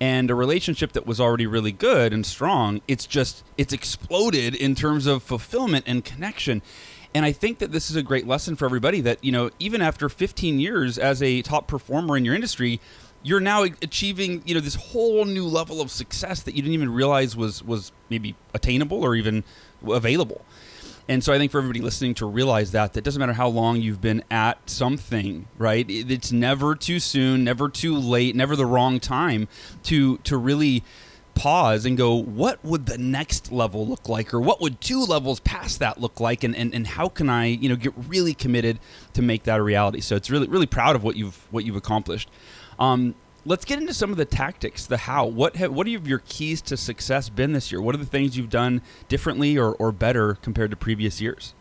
and 0.00 0.30
a 0.30 0.34
relationship 0.34 0.92
that 0.92 1.06
was 1.06 1.20
already 1.20 1.44
really 1.44 1.72
good 1.72 2.12
and 2.12 2.24
strong 2.24 2.80
it's 2.86 3.04
just 3.04 3.42
it's 3.56 3.72
exploded 3.72 4.54
in 4.54 4.76
terms 4.76 5.06
of 5.06 5.24
fulfillment 5.24 5.84
and 5.88 6.04
connection 6.04 6.62
and 7.14 7.24
I 7.24 7.32
think 7.32 7.58
that 7.58 7.72
this 7.72 7.90
is 7.90 7.96
a 7.96 8.02
great 8.02 8.26
lesson 8.26 8.56
for 8.56 8.64
everybody 8.64 9.00
that, 9.02 9.22
you 9.24 9.32
know, 9.32 9.50
even 9.58 9.80
after 9.80 10.08
15 10.08 10.60
years 10.60 10.98
as 10.98 11.22
a 11.22 11.42
top 11.42 11.66
performer 11.66 12.16
in 12.16 12.24
your 12.24 12.34
industry, 12.34 12.80
you're 13.22 13.40
now 13.40 13.62
achieving, 13.62 14.42
you 14.46 14.54
know, 14.54 14.60
this 14.60 14.74
whole 14.74 15.24
new 15.24 15.46
level 15.46 15.80
of 15.80 15.90
success 15.90 16.42
that 16.42 16.54
you 16.54 16.62
didn't 16.62 16.74
even 16.74 16.92
realize 16.92 17.36
was 17.36 17.62
was 17.62 17.92
maybe 18.10 18.36
attainable 18.54 19.02
or 19.02 19.14
even 19.14 19.42
available. 19.86 20.44
And 21.08 21.24
so 21.24 21.32
I 21.32 21.38
think 21.38 21.50
for 21.50 21.58
everybody 21.58 21.80
listening 21.80 22.12
to 22.14 22.26
realize 22.26 22.72
that 22.72 22.92
that 22.92 23.02
doesn't 23.02 23.18
matter 23.18 23.32
how 23.32 23.48
long 23.48 23.80
you've 23.80 24.00
been 24.00 24.22
at 24.30 24.68
something, 24.68 25.48
right? 25.56 25.86
It's 25.88 26.30
never 26.30 26.74
too 26.74 27.00
soon, 27.00 27.44
never 27.44 27.70
too 27.70 27.96
late, 27.96 28.36
never 28.36 28.54
the 28.54 28.66
wrong 28.66 29.00
time 29.00 29.48
to 29.84 30.18
to 30.18 30.36
really 30.36 30.84
pause 31.38 31.86
and 31.86 31.96
go, 31.96 32.14
what 32.14 32.62
would 32.64 32.86
the 32.86 32.98
next 32.98 33.52
level 33.52 33.86
look 33.86 34.08
like? 34.08 34.34
Or 34.34 34.40
what 34.40 34.60
would 34.60 34.80
two 34.80 35.04
levels 35.04 35.38
past 35.40 35.78
that 35.78 36.00
look 36.00 36.18
like? 36.18 36.42
And, 36.42 36.54
and, 36.54 36.74
and 36.74 36.86
how 36.86 37.08
can 37.08 37.30
I, 37.30 37.46
you 37.46 37.68
know, 37.68 37.76
get 37.76 37.94
really 38.08 38.34
committed 38.34 38.80
to 39.14 39.22
make 39.22 39.44
that 39.44 39.60
a 39.60 39.62
reality? 39.62 40.00
So 40.00 40.16
it's 40.16 40.30
really, 40.30 40.48
really 40.48 40.66
proud 40.66 40.96
of 40.96 41.04
what 41.04 41.16
you've, 41.16 41.46
what 41.52 41.64
you've 41.64 41.76
accomplished. 41.76 42.28
Um, 42.78 43.14
let's 43.46 43.64
get 43.64 43.78
into 43.78 43.94
some 43.94 44.10
of 44.10 44.16
the 44.16 44.24
tactics, 44.24 44.84
the 44.84 44.98
how. 44.98 45.26
What 45.26 45.56
have, 45.56 45.72
what 45.72 45.86
have 45.86 46.08
your 46.08 46.22
keys 46.26 46.60
to 46.62 46.76
success 46.76 47.28
been 47.28 47.52
this 47.52 47.70
year? 47.70 47.80
What 47.80 47.94
are 47.94 47.98
the 47.98 48.06
things 48.06 48.36
you've 48.36 48.50
done 48.50 48.82
differently 49.08 49.56
or, 49.56 49.74
or 49.74 49.92
better 49.92 50.34
compared 50.34 50.70
to 50.72 50.76
previous 50.76 51.20
years? 51.20 51.54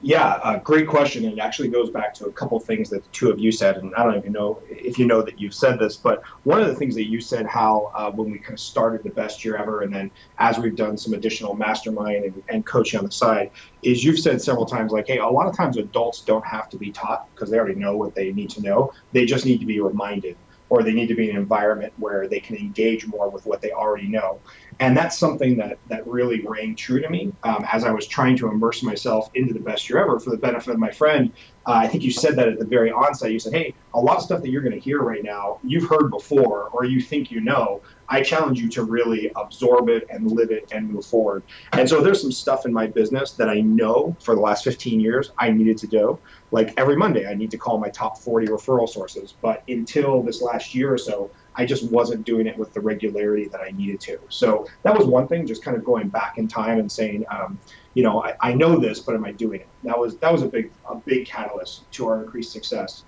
Yeah, 0.00 0.34
uh, 0.44 0.58
great 0.60 0.86
question. 0.86 1.24
And 1.24 1.32
it 1.32 1.40
actually 1.40 1.70
goes 1.70 1.90
back 1.90 2.14
to 2.14 2.26
a 2.26 2.32
couple 2.32 2.60
things 2.60 2.88
that 2.90 3.02
the 3.02 3.08
two 3.10 3.30
of 3.30 3.40
you 3.40 3.50
said. 3.50 3.78
And 3.78 3.92
I 3.96 4.04
don't 4.04 4.16
even 4.16 4.32
know 4.32 4.62
if 4.68 4.96
you 4.96 5.06
know 5.06 5.22
that 5.22 5.40
you've 5.40 5.54
said 5.54 5.80
this, 5.80 5.96
but 5.96 6.22
one 6.44 6.60
of 6.60 6.68
the 6.68 6.74
things 6.74 6.94
that 6.94 7.08
you 7.08 7.20
said, 7.20 7.46
Hal 7.46 7.90
uh, 7.96 8.08
when 8.12 8.30
we 8.30 8.38
kind 8.38 8.52
of 8.52 8.60
started 8.60 9.02
the 9.02 9.10
best 9.10 9.44
year 9.44 9.56
ever, 9.56 9.82
and 9.82 9.92
then 9.92 10.12
as 10.38 10.56
we've 10.56 10.76
done 10.76 10.96
some 10.96 11.14
additional 11.14 11.54
mastermind 11.54 12.24
and, 12.24 12.42
and 12.48 12.64
coaching 12.64 13.00
on 13.00 13.06
the 13.06 13.10
side, 13.10 13.50
is 13.82 14.04
you've 14.04 14.20
said 14.20 14.40
several 14.40 14.66
times, 14.66 14.92
like, 14.92 15.08
hey, 15.08 15.18
a 15.18 15.26
lot 15.26 15.48
of 15.48 15.56
times 15.56 15.76
adults 15.76 16.20
don't 16.20 16.46
have 16.46 16.68
to 16.68 16.76
be 16.76 16.92
taught 16.92 17.28
because 17.34 17.50
they 17.50 17.58
already 17.58 17.74
know 17.74 17.96
what 17.96 18.14
they 18.14 18.32
need 18.32 18.50
to 18.50 18.62
know. 18.62 18.92
They 19.12 19.26
just 19.26 19.46
need 19.46 19.58
to 19.58 19.66
be 19.66 19.80
reminded 19.80 20.36
or 20.70 20.82
they 20.82 20.92
need 20.92 21.06
to 21.08 21.14
be 21.14 21.30
in 21.30 21.36
an 21.36 21.42
environment 21.42 21.92
where 21.96 22.28
they 22.28 22.40
can 22.40 22.56
engage 22.56 23.06
more 23.06 23.30
with 23.30 23.46
what 23.46 23.60
they 23.60 23.70
already 23.70 24.08
know. 24.08 24.40
And 24.80 24.96
that's 24.96 25.18
something 25.18 25.56
that, 25.58 25.78
that 25.88 26.06
really 26.06 26.44
rang 26.46 26.76
true 26.76 27.00
to 27.00 27.08
me 27.08 27.32
um, 27.42 27.64
as 27.70 27.84
I 27.84 27.90
was 27.90 28.06
trying 28.06 28.36
to 28.38 28.48
immerse 28.48 28.82
myself 28.82 29.30
into 29.34 29.52
the 29.52 29.60
best 29.60 29.88
year 29.88 29.98
ever 29.98 30.20
for 30.20 30.30
the 30.30 30.36
benefit 30.36 30.72
of 30.72 30.78
my 30.78 30.90
friend. 30.90 31.32
Uh, 31.66 31.72
I 31.72 31.88
think 31.88 32.04
you 32.04 32.10
said 32.10 32.36
that 32.36 32.48
at 32.48 32.58
the 32.58 32.64
very 32.64 32.90
onset. 32.90 33.32
You 33.32 33.38
said, 33.38 33.54
hey, 33.54 33.74
a 33.94 34.00
lot 34.00 34.18
of 34.18 34.22
stuff 34.22 34.40
that 34.42 34.50
you're 34.50 34.62
going 34.62 34.74
to 34.74 34.80
hear 34.80 35.00
right 35.00 35.24
now, 35.24 35.58
you've 35.64 35.88
heard 35.88 36.10
before 36.10 36.68
or 36.68 36.84
you 36.84 37.00
think 37.00 37.30
you 37.30 37.40
know. 37.40 37.82
I 38.08 38.22
challenge 38.22 38.60
you 38.60 38.68
to 38.70 38.84
really 38.84 39.30
absorb 39.36 39.88
it 39.88 40.06
and 40.10 40.30
live 40.30 40.50
it 40.50 40.70
and 40.72 40.90
move 40.90 41.04
forward. 41.04 41.44
And 41.72 41.88
so 41.88 42.00
there's 42.00 42.20
some 42.20 42.32
stuff 42.32 42.64
in 42.66 42.72
my 42.72 42.86
business 42.86 43.32
that 43.32 43.48
I 43.48 43.60
know 43.60 44.16
for 44.22 44.34
the 44.34 44.40
last 44.40 44.64
15 44.64 45.00
years 45.00 45.30
I 45.38 45.50
needed 45.50 45.78
to 45.78 45.86
do. 45.86 46.18
Like 46.50 46.72
every 46.76 46.96
Monday, 46.96 47.28
I 47.28 47.34
need 47.34 47.50
to 47.50 47.58
call 47.58 47.78
my 47.78 47.90
top 47.90 48.18
40 48.18 48.46
referral 48.46 48.88
sources. 48.88 49.34
But 49.40 49.62
until 49.68 50.22
this 50.22 50.40
last 50.40 50.74
year 50.74 50.92
or 50.92 50.98
so, 50.98 51.30
I 51.54 51.66
just 51.66 51.90
wasn't 51.90 52.24
doing 52.24 52.46
it 52.46 52.56
with 52.56 52.72
the 52.72 52.80
regularity 52.80 53.48
that 53.48 53.60
I 53.60 53.72
needed 53.72 54.00
to. 54.02 54.18
So 54.28 54.66
that 54.84 54.96
was 54.96 55.06
one 55.06 55.26
thing, 55.26 55.46
just 55.46 55.64
kind 55.64 55.76
of 55.76 55.84
going 55.84 56.08
back 56.08 56.38
in 56.38 56.46
time 56.46 56.78
and 56.78 56.90
saying, 56.90 57.24
um, 57.30 57.58
you 57.94 58.04
know, 58.04 58.22
I, 58.22 58.34
I 58.40 58.54
know 58.54 58.78
this, 58.78 59.00
but 59.00 59.16
am 59.16 59.24
I 59.24 59.32
doing 59.32 59.60
it? 59.60 59.68
That 59.82 59.98
was 59.98 60.16
that 60.18 60.32
was 60.32 60.42
a 60.42 60.48
big 60.48 60.70
a 60.88 60.94
big 60.94 61.26
catalyst 61.26 61.90
to 61.92 62.06
our 62.06 62.22
increased 62.22 62.52
success. 62.52 63.04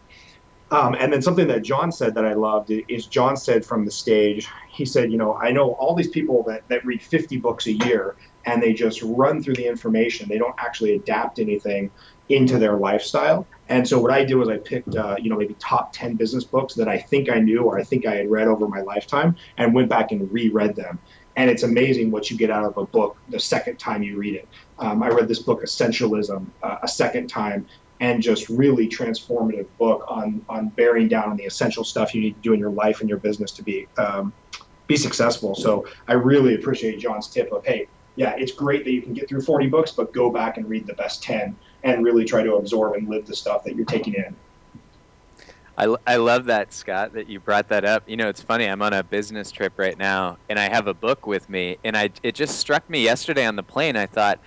Um, 0.73 0.95
and 0.99 1.13
then 1.13 1.21
something 1.21 1.49
that 1.49 1.63
Jon 1.63 1.91
said 1.91 2.15
that 2.15 2.25
I 2.25 2.35
loved 2.35 2.71
is 2.89 3.07
Jon 3.07 3.37
said 3.37 3.65
from 3.65 3.85
the 3.85 3.91
stage, 3.91 4.47
he 4.71 4.85
said, 4.85 5.11
you 5.11 5.19
know, 5.19 5.35
I 5.35 5.51
know 5.51 5.73
all 5.75 5.95
these 5.95 6.09
people 6.11 6.45
that, 6.45 6.69
that 6.69 6.85
read 6.85 7.03
50 7.03 7.39
books 7.39 7.67
a 7.67 7.73
year 7.73 8.17
and 8.45 8.63
they 8.63 8.73
just 8.73 9.03
run 9.03 9.43
through 9.43 9.55
the 9.55 9.67
information. 9.67 10.29
They 10.29 10.39
don't 10.39 10.55
actually 10.59 10.95
adapt 10.95 11.41
anything 11.41 11.91
into 12.29 12.59
their 12.59 12.77
lifestyle. 12.77 13.47
And 13.69 13.87
so 13.87 14.01
what 14.01 14.13
I 14.13 14.25
did 14.25 14.37
was 14.37 14.49
I 14.49 14.59
picked, 14.59 14.95
uh, 14.95 15.17
you 15.21 15.29
know, 15.29 15.37
maybe 15.37 15.57
top 15.59 15.93
10 15.93 16.15
business 16.15 16.45
books 16.45 16.75
that 16.75 16.89
I 16.89 16.99
think 16.99 17.29
I 17.29 17.41
knew 17.41 17.63
or 17.63 17.79
I 17.79 17.83
think 17.83 18.07
I 18.07 18.15
had 18.15 18.31
read 18.31 18.47
over 18.47 18.69
my 18.69 18.81
lifetime 18.83 19.35
and 19.59 19.75
went 19.75 19.89
back 19.89 20.13
and 20.13 20.31
reread 20.33 20.77
them. 20.77 21.01
And 21.37 21.51
it's 21.51 21.63
amazing 21.63 22.11
what 22.11 22.31
you 22.31 22.37
get 22.37 22.51
out 22.51 22.65
of 22.65 22.77
a 22.77 22.87
book 22.87 23.17
the 23.29 23.41
second 23.41 23.79
time 23.79 24.03
you 24.03 24.17
read 24.17 24.35
it. 24.35 24.49
Um, 24.79 25.03
I 25.03 25.09
read 25.09 25.29
this 25.29 25.43
book, 25.43 25.63
Essentialism, 25.63 26.47
uh, 26.63 26.77
a 26.83 26.89
second 26.89 27.29
time, 27.29 27.67
and 28.01 28.23
just 28.23 28.49
really 28.49 28.89
transformative 28.89 29.67
book 29.79 30.05
on 30.09 30.45
on 30.49 30.69
bearing 30.71 31.07
down 31.07 31.31
on 31.31 31.37
the 31.37 31.45
essential 31.45 31.85
stuff 31.85 32.15
you 32.15 32.21
need 32.21 32.35
to 32.35 32.41
do 32.41 32.53
in 32.53 32.59
your 32.59 32.71
life 32.71 33.01
and 33.01 33.09
your 33.09 33.19
business 33.19 33.53
to 33.53 33.63
be 33.63 33.87
um, 33.99 34.33
be 34.87 34.97
successful. 34.97 35.55
So 35.55 35.87
I 36.09 36.15
really 36.15 36.55
appreciate 36.55 36.99
Jon's 36.99 37.29
tip 37.29 37.53
of 37.53 37.65
hey, 37.65 37.87
yeah, 38.17 38.35
it's 38.37 38.53
great 38.53 38.85
that 38.85 38.91
you 38.91 39.03
can 39.03 39.15
get 39.15 39.29
through 39.29 39.43
40 39.43 39.69
books, 39.69 39.93
but 39.93 40.13
go 40.13 40.31
back 40.31 40.57
and 40.57 40.69
read 40.69 40.87
the 40.87 40.95
best 40.95 41.23
10 41.23 41.57
and 41.85 42.05
really 42.05 42.25
try 42.25 42.43
to 42.43 42.55
absorb 42.57 42.95
and 42.95 43.09
live 43.09 43.27
the 43.27 43.37
stuff 43.37 43.63
that 43.65 43.77
you're 43.77 43.87
taking 43.87 44.15
in. 44.15 44.35
I, 45.79 45.97
I 46.07 46.17
love 46.17 46.47
that, 46.47 46.75
Scott, 46.75 47.15
that 47.15 47.29
you 47.29 47.41
brought 47.41 47.69
that 47.69 47.87
up. 47.87 48.03
You 48.07 48.19
know, 48.19 48.29
it's 48.29 48.43
funny. 48.43 48.67
I'm 48.67 48.83
on 48.83 48.93
a 48.93 49.03
business 49.03 49.51
trip 49.51 49.79
right 49.79 49.97
now, 49.97 50.37
and 50.51 50.59
I 50.59 50.69
have 50.69 50.87
a 50.87 50.93
book 50.93 51.27
with 51.27 51.49
me, 51.49 51.79
and 51.85 51.97
I 51.97 52.11
it 52.23 52.35
just 52.35 52.59
struck 52.59 52.91
me 52.91 53.03
yesterday 53.03 53.47
on 53.47 53.57
the 53.57 53.63
plane. 53.63 53.97
I 53.97 54.05
thought, 54.05 54.41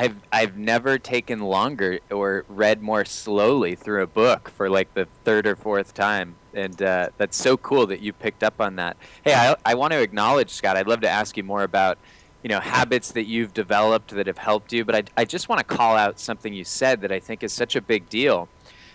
I've 0.00 0.16
I've 0.32 0.56
never 0.56 0.98
taken 0.98 1.40
longer 1.40 2.00
or 2.10 2.46
read 2.48 2.80
more 2.80 3.04
slowly 3.04 3.74
through 3.74 4.02
a 4.02 4.06
book 4.06 4.48
for 4.48 4.70
like 4.70 4.94
the 4.94 5.06
third 5.24 5.46
or 5.46 5.54
fourth 5.54 5.92
time, 5.92 6.36
and 6.54 6.80
uh, 6.80 7.10
that's 7.18 7.36
so 7.36 7.58
cool 7.58 7.86
that 7.88 8.00
you 8.00 8.14
picked 8.14 8.42
up 8.42 8.62
on 8.62 8.76
that. 8.76 8.96
Hey, 9.22 9.34
I 9.34 9.56
I 9.62 9.74
want 9.74 9.92
to 9.92 10.00
acknowledge 10.00 10.48
Scott. 10.48 10.78
I'd 10.78 10.88
love 10.88 11.02
to 11.02 11.08
ask 11.08 11.36
you 11.36 11.42
more 11.42 11.64
about 11.64 11.98
you 12.42 12.48
know 12.48 12.60
habits 12.60 13.12
that 13.12 13.24
you've 13.24 13.52
developed 13.52 14.12
that 14.12 14.26
have 14.26 14.38
helped 14.38 14.72
you, 14.72 14.86
but 14.86 14.94
I 14.94 15.02
I 15.18 15.26
just 15.26 15.50
want 15.50 15.58
to 15.58 15.64
call 15.64 15.96
out 15.96 16.18
something 16.18 16.54
you 16.54 16.64
said 16.64 17.02
that 17.02 17.12
I 17.12 17.20
think 17.20 17.42
is 17.42 17.52
such 17.52 17.76
a 17.76 17.82
big 17.82 18.08
deal, 18.08 18.48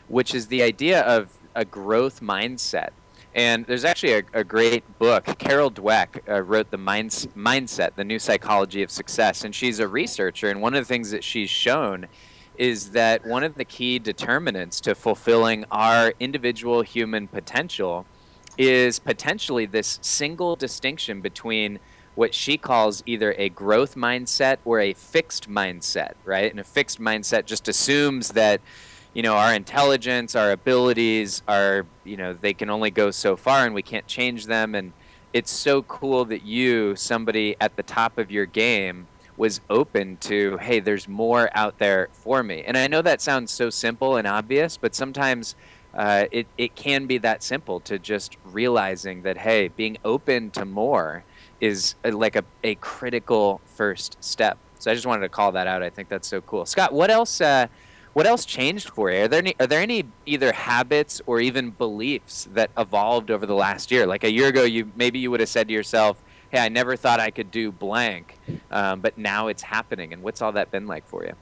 which 0.07 0.33
is 0.33 0.47
the 0.47 0.63
idea 0.63 1.01
of 1.01 1.29
a 1.53 1.65
growth 1.65 2.19
mindset. 2.19 2.89
And 3.36 3.65
there's 3.65 3.84
actually 3.84 4.13
a, 4.13 4.24
a 4.34 4.44
great 4.46 4.98
book. 4.98 5.25
Carol 5.38 5.70
Dweck 5.70 6.22
uh, 6.27 6.42
wrote 6.42 6.72
the 6.72 6.77
Minds- 6.77 7.27
Mindset, 7.36 7.96
the 7.96 8.06
New 8.06 8.18
Psychology 8.18 8.82
of 8.82 8.89
Success, 8.89 9.44
and 9.44 9.54
she's 9.54 9.80
a 9.80 9.88
researcher. 9.89 10.50
And 10.50 10.62
one 10.62 10.74
of 10.74 10.82
the 10.82 10.88
things 10.88 11.12
that 11.12 11.24
she's 11.24 11.50
shown 11.50 12.08
is 12.58 12.92
that 12.92 13.25
one 13.25 13.44
of 13.44 13.56
the 13.56 13.65
key 13.65 14.00
determinants 14.00 14.80
to 14.80 14.96
fulfilling 14.96 15.65
our 15.70 16.13
individual 16.18 16.82
human 16.82 17.27
potential 17.27 18.06
is 18.58 19.00
potentially 19.00 19.65
this 19.65 20.00
single 20.01 20.56
distinction 20.56 21.20
between 21.20 21.80
what 22.15 22.34
she 22.34 22.58
calls 22.58 23.04
either 23.06 23.36
a 23.38 23.50
growth 23.50 23.96
mindset 23.96 24.60
or 24.63 24.80
a 24.80 24.94
fixed 24.94 25.50
mindset, 25.50 26.13
right? 26.24 26.50
And 26.50 26.62
a 26.62 26.63
fixed 26.63 27.01
mindset 27.01 27.46
just 27.46 27.68
assumes 27.68 28.30
that 28.30 28.62
you 29.15 29.24
know 29.24 29.36
our 29.36 29.53
intelligence 29.55 30.36
our 30.36 30.51
abilities 30.51 31.41
are 31.48 31.88
you 32.03 32.17
know 32.17 32.34
they 32.34 32.53
can 32.53 32.69
only 32.69 32.91
go 32.91 33.10
so 33.10 33.36
far 33.36 33.65
and 33.65 33.74
we 33.74 33.81
can't 33.81 34.05
change 34.05 34.45
them. 34.45 34.75
And 34.75 34.93
it's 35.34 35.51
so 35.51 35.81
cool 35.81 36.25
that 36.25 36.43
you 36.45 36.95
somebody 36.95 37.55
at 37.60 37.75
the 37.75 37.84
top 37.84 38.17
of 38.19 38.29
your 38.29 38.45
game 38.45 39.07
was 39.38 39.60
open 39.69 40.17
to 40.17 40.57
hey 40.57 40.79
there's 40.79 41.07
more 41.07 41.50
out 41.53 41.79
there 41.79 42.10
for 42.12 42.43
me. 42.43 42.63
And 42.67 42.77
i 42.77 42.88
know 42.88 43.01
that 43.01 43.22
sounds 43.22 43.51
so 43.51 43.69
simple 43.69 44.17
and 44.17 44.27
obvious 44.27 44.77
but 44.77 44.93
sometimes 44.93 45.55
uh, 45.93 46.25
it, 46.29 46.45
it 46.57 46.75
can 46.75 47.05
be 47.05 47.17
that 47.19 47.41
simple 47.41 47.79
to 47.79 47.98
just 47.98 48.36
realizing 48.43 49.22
that 49.22 49.38
hey 49.38 49.69
being 49.69 49.98
open 50.03 50.51
to 50.51 50.65
more 50.65 51.24
is 51.62 51.95
a, 52.03 52.12
like 52.12 52.36
a, 52.36 52.43
a 52.65 52.75
critical 52.75 53.62
first 53.65 54.22
step. 54.22 54.57
So 54.77 54.91
i 54.91 54.93
just 54.93 55.05
wanted 55.05 55.22
to 55.22 55.29
call 55.29 55.53
that 55.53 55.67
out. 55.67 55.81
I 55.81 55.89
think 55.89 56.10
that's 56.10 56.27
so 56.27 56.41
cool. 56.41 56.65
Scott 56.65 56.91
what 56.93 57.10
else 57.10 57.39
uh, 57.39 57.67
what 58.15 58.25
else 58.25 58.45
changed 58.45 58.88
for 58.88 59.12
you? 59.12 59.24
Are 59.24 59.27
there 59.27 59.39
any, 59.39 59.55
are 59.60 59.67
there 59.67 59.81
any 59.81 60.05
either 60.25 60.53
habits 60.53 61.22
or 61.25 61.41
even 61.41 61.72
beliefs 61.72 62.48
that 62.53 62.72
evolved 62.77 63.29
over 63.29 63.45
the 63.45 63.53
last 63.53 63.91
year? 63.91 64.07
Like 64.07 64.24
a 64.24 64.31
year 64.31 64.48
ago, 64.48 64.63
you 64.63 64.89
maybe 64.95 65.19
you 65.19 65.29
would 65.31 65.41
have 65.41 65.50
said 65.50 65.67
to 65.67 65.74
yourself, 65.74 66.24
"Hey, 66.50 66.60
I 66.60 66.69
never 66.69 66.95
thought 66.95 67.19
I 67.19 67.29
could 67.29 67.51
do 67.51 67.74
blank," 67.74 68.39
um, 68.72 69.01
but 69.01 69.17
now 69.17 69.48
it's 69.50 69.62
happening. 69.62 70.13
And 70.13 70.24
what's 70.24 70.41
all 70.41 70.53
that 70.53 70.72
been 70.72 70.88
like 70.88 71.05
for 71.05 71.25
you? 71.25 71.34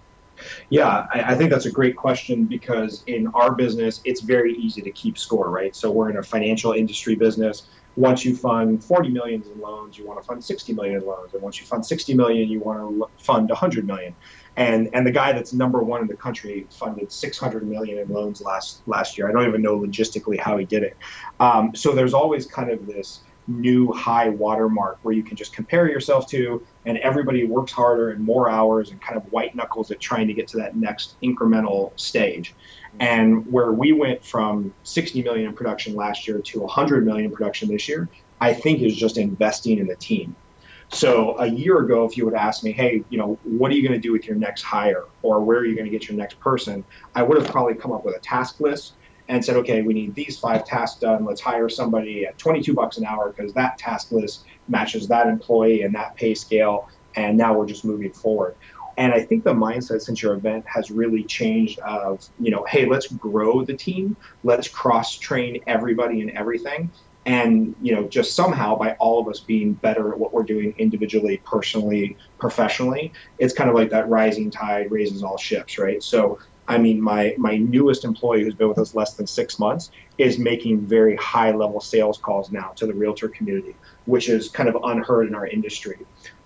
Yeah, 0.71 1.05
I, 1.13 1.33
I, 1.33 1.35
think 1.35 1.51
that's 1.51 1.67
a 1.67 1.71
great 1.71 1.95
question 1.95 2.45
because 2.45 3.03
in 3.05 3.27
our 3.27 3.53
business, 3.53 4.01
it's 4.03 4.21
very 4.21 4.55
easy 4.55 4.81
to 4.81 4.91
keep 4.91 5.19
score, 5.19 5.51
right? 5.51 5.75
So 5.75 5.91
we're 5.91 6.09
in 6.09 6.17
a 6.17 6.23
financial 6.23 6.71
industry 6.71 7.13
business. 7.13 7.67
Once 7.95 8.25
you 8.25 8.35
fund 8.35 8.83
40 8.83 9.09
million 9.09 9.43
in 9.43 9.61
loans, 9.61 9.95
you 9.95 10.07
want 10.07 10.19
to 10.19 10.25
fund 10.25 10.43
60 10.43 10.73
million 10.73 10.95
in 10.95 11.05
loans, 11.05 11.35
and 11.35 11.43
once 11.43 11.59
you 11.59 11.67
fund 11.67 11.85
60 11.85 12.15
million, 12.15 12.49
you 12.49 12.59
want 12.61 12.79
to 12.79 13.23
fund 13.23 13.47
100 13.49 13.85
million 13.85 14.15
and 14.55 14.89
and 14.93 15.05
the 15.05 15.11
guy 15.11 15.31
that's 15.31 15.53
number 15.53 15.83
one 15.83 16.01
in 16.01 16.07
the 16.07 16.15
country 16.15 16.67
funded 16.69 17.11
600 17.11 17.67
million 17.67 17.97
in 17.97 18.09
loans 18.09 18.41
last 18.41 18.81
last 18.85 19.17
year. 19.17 19.29
I 19.29 19.31
don't 19.31 19.47
even 19.47 19.61
know 19.61 19.79
logistically 19.79 20.39
how 20.39 20.57
he 20.57 20.65
did 20.65 20.83
it. 20.83 20.97
Um, 21.39 21.75
so 21.75 21.93
there's 21.93 22.13
always 22.13 22.45
kind 22.45 22.69
of 22.69 22.85
this 22.85 23.21
new 23.47 23.91
high 23.91 24.29
watermark 24.29 24.99
where 25.01 25.13
you 25.13 25.23
can 25.23 25.35
just 25.35 25.53
compare 25.53 25.89
yourself 25.89 26.27
to, 26.29 26.65
and 26.85 26.97
everybody 26.99 27.45
works 27.45 27.71
harder 27.71 28.11
and 28.11 28.23
more 28.23 28.49
hours 28.49 28.91
and 28.91 29.01
kind 29.01 29.17
of 29.17 29.23
white 29.31 29.55
knuckles 29.55 29.91
at 29.91 29.99
trying 29.99 30.27
to 30.27 30.33
get 30.33 30.47
to 30.47 30.57
that 30.57 30.75
next 30.75 31.17
incremental 31.21 31.97
stage. 31.99 32.55
And 32.99 33.51
where 33.51 33.71
we 33.71 33.91
went 33.91 34.23
from 34.23 34.73
60 34.83 35.23
million 35.23 35.47
in 35.47 35.55
production 35.55 35.95
last 35.95 36.27
year 36.27 36.39
to 36.39 36.59
100 36.61 37.05
million 37.05 37.25
in 37.25 37.31
production 37.31 37.69
this 37.69 37.89
year, 37.89 38.07
I 38.39 38.53
think 38.53 38.81
is 38.81 38.95
just 38.95 39.17
investing 39.17 39.79
in 39.79 39.87
the 39.87 39.95
team. 39.95 40.35
So 40.93 41.35
a 41.39 41.47
year 41.47 41.79
ago, 41.79 42.05
if 42.05 42.15
you 42.15 42.23
would 42.25 42.35
ask 42.35 42.63
me, 42.63 42.71
hey, 42.71 43.03
you 43.09 43.17
know, 43.17 43.39
what 43.43 43.71
are 43.71 43.73
you 43.73 43.81
going 43.81 43.99
to 43.99 43.99
do 43.99 44.11
with 44.11 44.27
your 44.27 44.35
next 44.35 44.61
hire, 44.61 45.05
or 45.23 45.43
where 45.43 45.57
are 45.57 45.65
you 45.65 45.75
going 45.75 45.85
to 45.85 45.91
get 45.91 46.07
your 46.07 46.15
next 46.15 46.39
person, 46.39 46.85
I 47.15 47.23
would 47.23 47.41
have 47.41 47.49
probably 47.51 47.73
come 47.73 47.91
up 47.91 48.05
with 48.05 48.15
a 48.15 48.19
task 48.19 48.59
list 48.59 48.93
and 49.27 49.43
said, 49.43 49.57
okay, 49.57 49.81
we 49.81 49.95
need 49.95 50.13
these 50.13 50.37
five 50.37 50.65
tasks 50.65 50.99
done. 50.99 51.25
Let's 51.25 51.41
hire 51.41 51.67
somebody 51.67 52.27
at 52.27 52.37
22 52.37 52.75
bucks 52.75 52.97
an 52.97 53.05
hour 53.05 53.31
because 53.31 53.53
that 53.53 53.79
task 53.79 54.11
list 54.11 54.45
matches 54.67 55.07
that 55.07 55.25
employee 55.25 55.81
and 55.81 55.95
that 55.95 56.15
pay 56.15 56.35
scale. 56.35 56.87
And 57.15 57.37
now 57.37 57.57
we're 57.57 57.65
just 57.65 57.83
moving 57.83 58.13
forward. 58.13 58.55
And 58.97 59.11
I 59.11 59.21
think 59.21 59.43
the 59.43 59.53
mindset 59.53 60.01
since 60.01 60.21
your 60.21 60.35
event 60.35 60.63
has 60.67 60.91
really 60.91 61.23
changed 61.23 61.79
of, 61.79 62.23
you 62.39 62.51
know, 62.51 62.63
hey, 62.65 62.85
let's 62.85 63.07
grow 63.07 63.65
the 63.65 63.73
team. 63.73 64.15
Let's 64.43 64.67
cross 64.67 65.17
train 65.17 65.63
everybody 65.65 66.21
and 66.21 66.29
everything 66.31 66.91
and 67.25 67.75
you 67.81 67.95
know 67.95 68.03
just 68.07 68.35
somehow 68.35 68.75
by 68.75 68.93
all 68.93 69.19
of 69.19 69.27
us 69.27 69.39
being 69.39 69.73
better 69.73 70.11
at 70.11 70.19
what 70.19 70.33
we're 70.33 70.43
doing 70.43 70.73
individually 70.77 71.41
personally 71.45 72.17
professionally 72.37 73.13
it's 73.39 73.53
kind 73.53 73.69
of 73.69 73.75
like 73.75 73.89
that 73.89 74.07
rising 74.09 74.51
tide 74.51 74.91
raises 74.91 75.23
all 75.23 75.37
ships 75.37 75.77
right? 75.77 76.03
So 76.03 76.39
i 76.67 76.77
mean 76.77 77.01
my 77.01 77.33
my 77.37 77.57
newest 77.57 78.05
employee 78.05 78.43
who's 78.43 78.55
been 78.55 78.69
with 78.69 78.77
us 78.77 78.95
less 78.95 79.15
than 79.15 79.27
six 79.27 79.59
months 79.59 79.91
is 80.17 80.37
making 80.37 80.79
very 80.85 81.15
high 81.17 81.51
level 81.51 81.79
sales 81.79 82.17
calls 82.17 82.51
now 82.51 82.69
to 82.75 82.85
the 82.85 82.93
realtor 82.93 83.29
community 83.29 83.75
which 84.05 84.29
is 84.29 84.49
kind 84.49 84.69
of 84.69 84.77
unheard 84.83 85.27
in 85.27 85.35
our 85.35 85.47
industry. 85.47 85.97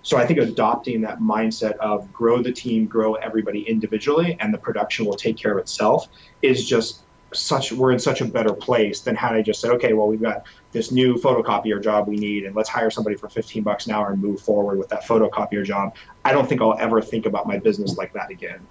So 0.03 0.17
I 0.17 0.25
think 0.25 0.39
adopting 0.39 1.01
that 1.01 1.19
mindset 1.19 1.75
of 1.77 2.11
grow 2.13 2.41
the 2.41 2.51
team, 2.51 2.85
grow 2.85 3.15
everybody 3.15 3.61
individually, 3.67 4.37
and 4.39 4.53
the 4.53 4.57
production 4.57 5.05
will 5.05 5.15
take 5.15 5.37
care 5.37 5.51
of 5.51 5.57
itself 5.57 6.07
is 6.41 6.67
just 6.67 7.03
such 7.33 7.71
we're 7.71 7.91
in 7.91 7.99
such 7.99 8.21
a 8.21 8.25
better 8.25 8.53
place 8.53 9.01
than 9.01 9.15
had 9.15 9.33
I 9.33 9.41
just 9.41 9.59
said, 9.59 9.71
okay, 9.71 9.93
well 9.93 10.07
we've 10.07 10.21
got 10.21 10.45
this 10.71 10.91
new 10.91 11.15
photocopier 11.15 11.81
job 11.81 12.07
we 12.07 12.15
need 12.15 12.45
and 12.45 12.55
let's 12.55 12.69
hire 12.69 12.89
somebody 12.89 13.15
for 13.15 13.29
15 13.29 13.63
bucks 13.63 13.87
an 13.87 13.93
hour 13.93 14.11
and 14.11 14.21
move 14.21 14.39
forward 14.39 14.77
with 14.77 14.89
that 14.89 15.03
photocopier 15.03 15.63
job. 15.63 15.95
I 16.23 16.31
don't 16.31 16.47
think 16.47 16.61
I'll 16.61 16.77
ever 16.79 17.01
think 17.01 17.25
about 17.25 17.47
my 17.47 17.57
business 17.57 17.97
like 17.97 18.13
that 18.13 18.29
again. 18.29 18.65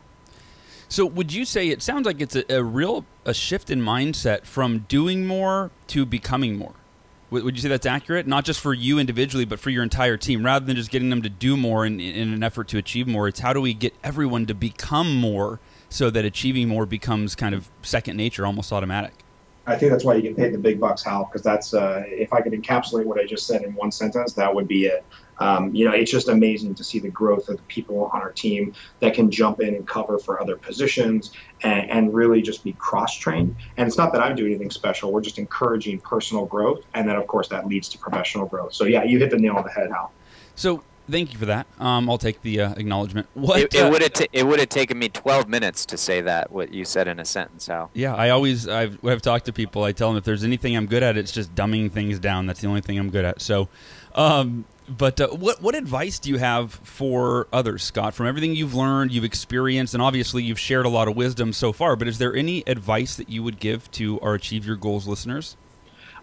So 0.88 1.04
would 1.04 1.32
you 1.32 1.44
say 1.44 1.68
it 1.68 1.82
sounds 1.82 2.06
like 2.06 2.20
it's 2.20 2.36
a, 2.36 2.54
a 2.54 2.62
real 2.62 3.04
a 3.25 3.34
shift 3.34 3.70
in 3.70 3.80
mindset 3.80 4.44
from 4.44 4.80
doing 4.88 5.26
more 5.26 5.70
to 5.88 6.06
becoming 6.06 6.56
more? 6.56 6.75
Would 7.28 7.56
you 7.56 7.62
say 7.62 7.68
that's 7.68 7.86
accurate? 7.86 8.28
Not 8.28 8.44
just 8.44 8.60
for 8.60 8.72
you 8.72 9.00
individually, 9.00 9.44
but 9.44 9.58
for 9.58 9.70
your 9.70 9.82
entire 9.82 10.16
team. 10.16 10.44
Rather 10.44 10.64
than 10.64 10.76
just 10.76 10.92
getting 10.92 11.10
them 11.10 11.22
to 11.22 11.28
do 11.28 11.56
more 11.56 11.84
in, 11.84 11.98
in 11.98 12.32
an 12.32 12.44
effort 12.44 12.68
to 12.68 12.78
achieve 12.78 13.08
more, 13.08 13.26
it's 13.26 13.40
how 13.40 13.52
do 13.52 13.60
we 13.60 13.75
get 13.75 13.94
everyone 14.04 14.46
to 14.46 14.54
become 14.54 15.16
more 15.16 15.58
so 15.88 16.11
that 16.11 16.25
achieving 16.25 16.69
more 16.69 16.87
becomes 16.87 17.35
kind 17.35 17.55
of 17.55 17.71
second 17.83 18.16
nature, 18.16 18.47
almost 18.47 18.73
automatic. 18.73 19.12
I 19.69 19.76
think 19.76 19.90
that's 19.90 20.05
why 20.05 20.14
you 20.14 20.23
get 20.23 20.37
paid 20.37 20.55
the 20.55 20.59
big 20.59 20.78
bucks, 20.78 21.02
Hal, 21.02 21.25
because 21.25 21.43
that's 21.43 21.75
uh, 21.75 22.05
if 22.07 22.33
I 22.33 22.40
could 22.40 22.52
encapsulate 22.52 23.05
what 23.05 23.19
I 23.19 23.26
just 23.26 23.49
said 23.49 23.62
in 23.62 23.75
one 23.75 23.90
sentence, 23.90 24.33
that 24.35 24.55
would 24.55 24.69
be 24.69 24.87
it. 24.87 25.05
Um, 25.38 25.75
you 25.75 25.85
know, 25.85 25.90
it's 25.90 26.11
just 26.11 26.28
amazing 26.28 26.75
to 26.76 26.85
see 26.85 26.99
the 26.99 27.11
growth 27.11 27.49
of 27.49 27.57
the 27.57 27.62
people 27.64 28.07
on 28.07 28.23
our 28.23 28.31
team 28.31 28.73
that 29.00 29.12
can 29.12 29.31
jump 29.31 29.61
in 29.61 29.75
and 29.75 29.87
cover 29.87 30.19
for 30.19 30.40
other 30.40 30.57
positions 30.57 31.33
and, 31.62 31.90
and 31.90 32.14
really 32.14 32.40
just 32.43 32.64
be 32.64 32.73
cross 32.75 33.16
trained. 33.16 33.55
And 33.76 33.88
it's 33.88 33.99
not 33.99 34.12
that 34.12 34.23
I'm 34.23 34.37
doing 34.37 34.52
anything 34.52 34.71
special; 34.71 35.12
we're 35.12 35.21
just 35.21 35.38
encouraging 35.38 36.00
personal 36.00 36.47
growth, 36.47 36.85
and 36.95 37.09
then 37.09 37.16
of 37.16 37.26
course 37.26 37.49
that 37.49 37.66
leads 37.66 37.88
to 37.90 37.99
professional 37.99 38.47
growth. 38.47 38.73
So 38.73 38.85
yeah, 38.85 39.02
you 39.02 39.19
hit 39.19 39.31
the 39.31 39.38
nail 39.38 39.57
on 39.57 39.64
the 39.64 39.71
head, 39.71 39.90
Hal. 39.90 40.12
So 40.55 40.85
Thank 41.08 41.32
you 41.32 41.38
for 41.38 41.46
that. 41.46 41.66
Um, 41.78 42.10
I'll 42.10 42.18
take 42.18 42.42
the 42.42 42.60
uh, 42.60 42.72
acknowledgement. 42.72 43.28
What 43.34 43.60
it, 43.60 43.75
it 43.75 43.80
uh, 43.80 43.90
would 43.90 44.02
have 44.02 44.12
t- 44.12 44.28
it 44.32 44.44
would 44.44 44.58
have 44.58 44.68
taken 44.68 44.98
me 44.98 45.08
12 45.08 45.48
minutes 45.48 45.86
to 45.86 45.96
say 45.96 46.20
that 46.22 46.50
what 46.50 46.72
you 46.72 46.84
said 46.84 47.06
in 47.06 47.20
a 47.20 47.25
sentence, 47.25 47.66
Hal. 47.66 47.90
Yeah, 47.94 48.14
I 48.14 48.30
always 48.30 48.66
I've, 48.66 48.98
I've 49.04 49.22
talked 49.22 49.44
to 49.46 49.52
people. 49.52 49.84
I 49.84 49.92
tell 49.92 50.08
them 50.08 50.16
if 50.16 50.25
there's 50.25 50.42
anything 50.42 50.76
I'm 50.76 50.86
good 50.86 51.02
at, 51.02 51.16
it's 51.16 51.32
just 51.32 51.54
dumbing 51.54 51.92
things 51.92 52.18
down. 52.18 52.46
That's 52.46 52.60
the 52.60 52.66
only 52.66 52.80
thing 52.80 52.98
I'm 52.98 53.10
good 53.10 53.25
at. 53.25 53.40
So, 53.40 53.68
um, 54.14 54.64
but 54.88 55.20
uh, 55.20 55.28
what 55.28 55.62
what 55.62 55.75
advice 55.75 56.18
do 56.18 56.30
you 56.30 56.38
have 56.38 56.72
for 56.72 57.46
others, 57.52 57.84
Scott? 57.84 58.14
From 58.14 58.26
everything 58.26 58.54
you've 58.54 58.75
learned, 58.75 59.12
you've 59.12 59.25
experienced, 59.25 59.94
and 59.94 60.02
obviously 60.02 60.42
you've 60.42 60.60
shared 60.60 60.86
a 60.86 60.90
lot 60.90 61.08
of 61.08 61.16
wisdom 61.16 61.52
so 61.52 61.72
far. 61.72 61.94
But 61.94 62.08
is 62.08 62.18
there 62.18 62.34
any 62.34 62.64
advice 62.66 63.16
that 63.16 63.28
you 63.28 63.42
would 63.42 63.60
give 63.60 63.90
to 63.92 64.18
our 64.20 64.34
Achieve 64.34 64.66
Your 64.66 64.76
Goals 64.76 65.06
listeners? 65.06 65.56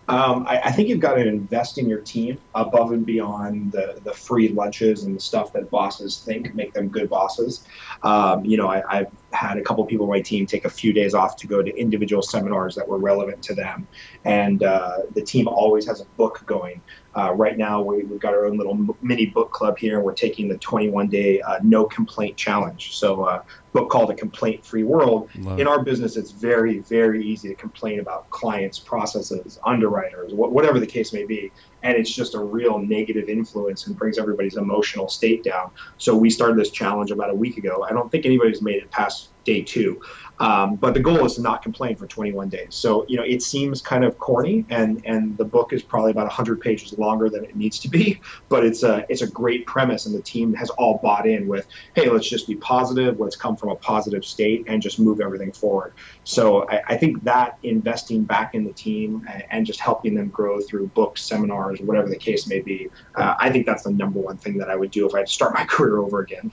Um, 0.09 0.45
I, 0.47 0.59
I, 0.65 0.71
think 0.71 0.89
you've 0.89 0.99
got 0.99 1.13
to 1.13 1.25
invest 1.25 1.77
in 1.77 1.87
your 1.87 2.01
team 2.01 2.37
above 2.55 2.91
and 2.91 3.05
beyond 3.05 3.71
the, 3.71 4.01
the 4.03 4.11
free 4.11 4.49
lunches 4.49 5.03
and 5.03 5.15
the 5.15 5.19
stuff 5.19 5.53
that 5.53 5.69
bosses 5.69 6.19
think 6.19 6.53
make 6.53 6.73
them 6.73 6.89
good 6.89 7.09
bosses. 7.09 7.65
Um, 8.03 8.43
you 8.43 8.57
know, 8.57 8.67
I, 8.67 8.83
have 8.89 9.11
had 9.31 9.57
a 9.57 9.61
couple 9.61 9.85
people 9.85 10.05
on 10.05 10.09
my 10.09 10.19
team 10.19 10.45
take 10.45 10.65
a 10.65 10.69
few 10.69 10.91
days 10.91 11.13
off 11.13 11.37
to 11.37 11.47
go 11.47 11.63
to 11.63 11.73
individual 11.77 12.21
seminars 12.21 12.75
that 12.75 12.85
were 12.85 12.97
relevant 12.97 13.41
to 13.43 13.55
them. 13.55 13.87
And 14.25 14.63
uh, 14.63 14.99
the 15.13 15.21
team 15.21 15.47
always 15.47 15.85
has 15.87 16.01
a 16.01 16.05
book 16.17 16.43
going. 16.45 16.81
Uh, 17.15 17.31
right 17.33 17.57
now, 17.57 17.81
we, 17.81 18.01
have 18.01 18.19
got 18.19 18.33
our 18.33 18.45
own 18.45 18.57
little 18.57 18.97
mini 19.01 19.27
book 19.27 19.51
club 19.51 19.77
here, 19.77 19.95
and 19.95 20.03
we're 20.03 20.13
taking 20.13 20.49
the 20.49 20.57
21 20.57 21.07
day 21.07 21.39
uh, 21.41 21.59
no 21.63 21.85
complaint 21.85 22.35
challenge. 22.35 22.97
So, 22.97 23.23
uh, 23.23 23.43
book 23.73 23.89
called 23.89 24.11
A 24.11 24.15
Complaint 24.15 24.65
Free 24.65 24.83
World. 24.83 25.29
Love 25.37 25.59
In 25.59 25.67
our 25.67 25.83
business, 25.83 26.15
it's 26.15 26.31
very, 26.31 26.79
very 26.79 27.25
easy 27.25 27.49
to 27.49 27.55
complain 27.55 27.99
about 27.99 28.29
clients, 28.29 28.79
processes, 28.79 29.59
underwriters, 29.65 30.31
wh- 30.31 30.53
whatever 30.53 30.79
the 30.79 30.87
case 30.87 31.11
may 31.13 31.25
be. 31.25 31.51
And 31.81 31.97
it's 31.97 32.13
just 32.13 32.35
a 32.35 32.39
real 32.39 32.79
negative 32.79 33.27
influence 33.27 33.87
and 33.87 33.97
brings 33.97 34.17
everybody's 34.17 34.55
emotional 34.57 35.09
state 35.09 35.43
down. 35.43 35.71
So, 35.97 36.15
we 36.15 36.29
started 36.29 36.57
this 36.57 36.71
challenge 36.71 37.11
about 37.11 37.29
a 37.29 37.35
week 37.35 37.57
ago. 37.57 37.85
I 37.89 37.93
don't 37.93 38.09
think 38.09 38.25
anybody's 38.25 38.61
made 38.61 38.81
it 38.81 38.91
past 38.91 39.33
day 39.43 39.61
two. 39.63 39.99
Um, 40.39 40.75
but 40.75 40.93
the 40.93 40.99
goal 40.99 41.25
is 41.25 41.35
to 41.35 41.41
not 41.41 41.61
complain 41.61 41.95
for 41.95 42.07
21 42.07 42.49
days. 42.49 42.75
So, 42.75 43.05
you 43.07 43.17
know, 43.17 43.23
it 43.23 43.41
seems 43.41 43.81
kind 43.81 44.03
of 44.03 44.17
corny, 44.17 44.65
and 44.69 45.01
and 45.05 45.37
the 45.37 45.45
book 45.45 45.73
is 45.73 45.83
probably 45.83 46.11
about 46.11 46.25
100 46.25 46.59
pages 46.59 46.97
longer 46.97 47.29
than 47.29 47.45
it 47.45 47.55
needs 47.55 47.79
to 47.79 47.89
be. 47.89 48.19
But 48.49 48.65
it's 48.65 48.83
a 48.83 49.05
it's 49.09 49.21
a 49.21 49.27
great 49.31 49.65
premise, 49.67 50.05
and 50.05 50.13
the 50.15 50.21
team 50.21 50.53
has 50.55 50.69
all 50.71 50.99
bought 51.01 51.27
in 51.27 51.47
with, 51.47 51.67
hey, 51.95 52.09
let's 52.09 52.29
just 52.29 52.47
be 52.47 52.55
positive, 52.55 53.19
let's 53.19 53.35
come 53.35 53.55
from 53.63 53.71
a 53.71 53.75
positive 53.77 54.25
state, 54.25 54.65
and 54.67 54.81
just 54.81 54.99
move 54.99 55.21
everything 55.21 55.53
forward. 55.53 55.93
So, 56.25 56.67
I, 56.69 56.81
I 56.89 56.97
think 56.97 57.23
that 57.23 57.57
investing 57.63 58.23
back 58.23 58.55
in 58.55 58.65
the 58.65 58.73
team 58.73 59.25
and, 59.31 59.43
and, 59.51 59.65
just 59.65 59.79
helping 59.79 60.13
them 60.13 60.27
grow 60.27 60.59
through 60.59 60.87
books, 60.87 61.21
seminars, 61.23 61.79
whatever 61.79 62.09
the 62.09 62.17
case 62.17 62.45
may 62.47 62.59
be, 62.59 62.89
uh, 63.15 63.35
I 63.39 63.49
think 63.49 63.65
that's 63.65 63.83
the 63.83 63.91
number 63.91 64.19
one 64.19 64.35
thing 64.35 64.57
that 64.57 64.69
I 64.69 64.75
would 64.75 64.91
do 64.91 65.07
if 65.07 65.15
I 65.15 65.19
had 65.19 65.27
to 65.27 65.33
start 65.33 65.53
my 65.53 65.63
career 65.73 65.99
over 65.99 66.19
again. 66.19 66.51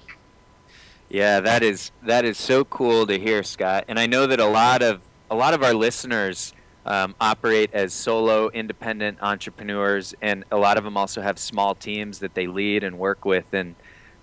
Yeah, 1.09 1.41
that 1.41 1.65
is 1.65 1.91
that 2.05 2.25
is 2.25 2.39
so 2.39 2.65
cool 2.65 3.05
to 3.09 3.19
hear, 3.19 3.43
Scott. 3.43 3.85
And 3.89 3.99
I 3.99 4.07
know 4.07 4.29
that 4.29 4.39
a 4.39 4.47
lot 4.47 4.81
of 4.81 5.01
a 5.29 5.35
lot 5.35 5.55
of 5.55 5.63
our 5.65 5.75
listeners 5.75 6.55
um, 6.87 7.17
operate 7.21 7.71
as 7.73 7.93
solo 7.93 8.49
independent 8.51 9.19
entrepreneurs, 9.21 10.15
and 10.23 10.45
a 10.53 10.57
lot 10.57 10.79
of 10.79 10.85
them 10.85 10.97
also 10.97 11.21
have 11.21 11.39
small 11.39 11.75
teams 11.75 12.21
that 12.21 12.35
they 12.35 12.47
lead 12.47 12.85
and 12.85 12.97
work 12.99 13.25
with. 13.25 13.53
And 13.53 13.75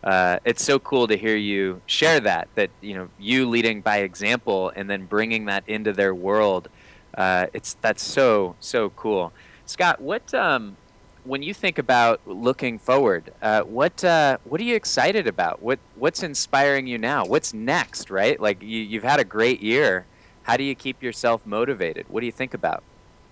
uh, 0.03 0.39
it's 0.45 0.63
so 0.63 0.79
cool 0.79 1.07
to 1.07 1.17
hear 1.17 1.36
you 1.36 1.81
share 1.86 2.19
that. 2.19 2.47
That 2.55 2.69
you 2.81 2.95
know 2.95 3.10
you 3.19 3.47
leading 3.47 3.81
by 3.81 3.97
example 3.97 4.71
and 4.75 4.89
then 4.89 5.05
bringing 5.05 5.45
that 5.45 5.63
into 5.67 5.93
their 5.93 6.13
world. 6.13 6.69
Uh, 7.17 7.47
it's 7.53 7.75
that's 7.81 8.03
so 8.03 8.55
so 8.60 8.91
cool. 8.91 9.33
Scott, 9.65 9.99
what 9.99 10.33
um, 10.33 10.77
when 11.23 11.43
you 11.43 11.53
think 11.53 11.77
about 11.77 12.21
looking 12.25 12.79
forward, 12.79 13.33
uh, 13.41 13.62
what 13.62 14.03
uh, 14.03 14.38
what 14.45 14.62
are 14.62 14.63
you 14.63 14.75
excited 14.75 15.27
about? 15.27 15.62
What 15.62 15.79
what's 15.95 16.23
inspiring 16.23 16.88
you 16.88 16.97
now? 16.97 17.25
What's 17.25 17.53
next? 17.53 18.10
Right, 18.10 18.39
like 18.39 18.62
you, 18.62 18.79
you've 18.79 19.03
had 19.03 19.19
a 19.19 19.25
great 19.25 19.62
year. 19.62 20.05
How 20.43 20.55
do 20.55 20.63
you 20.63 20.75
keep 20.75 21.03
yourself 21.03 21.45
motivated? 21.45 22.05
What 22.07 22.21
do 22.21 22.25
you 22.25 22.31
think 22.31 22.53
about? 22.53 22.81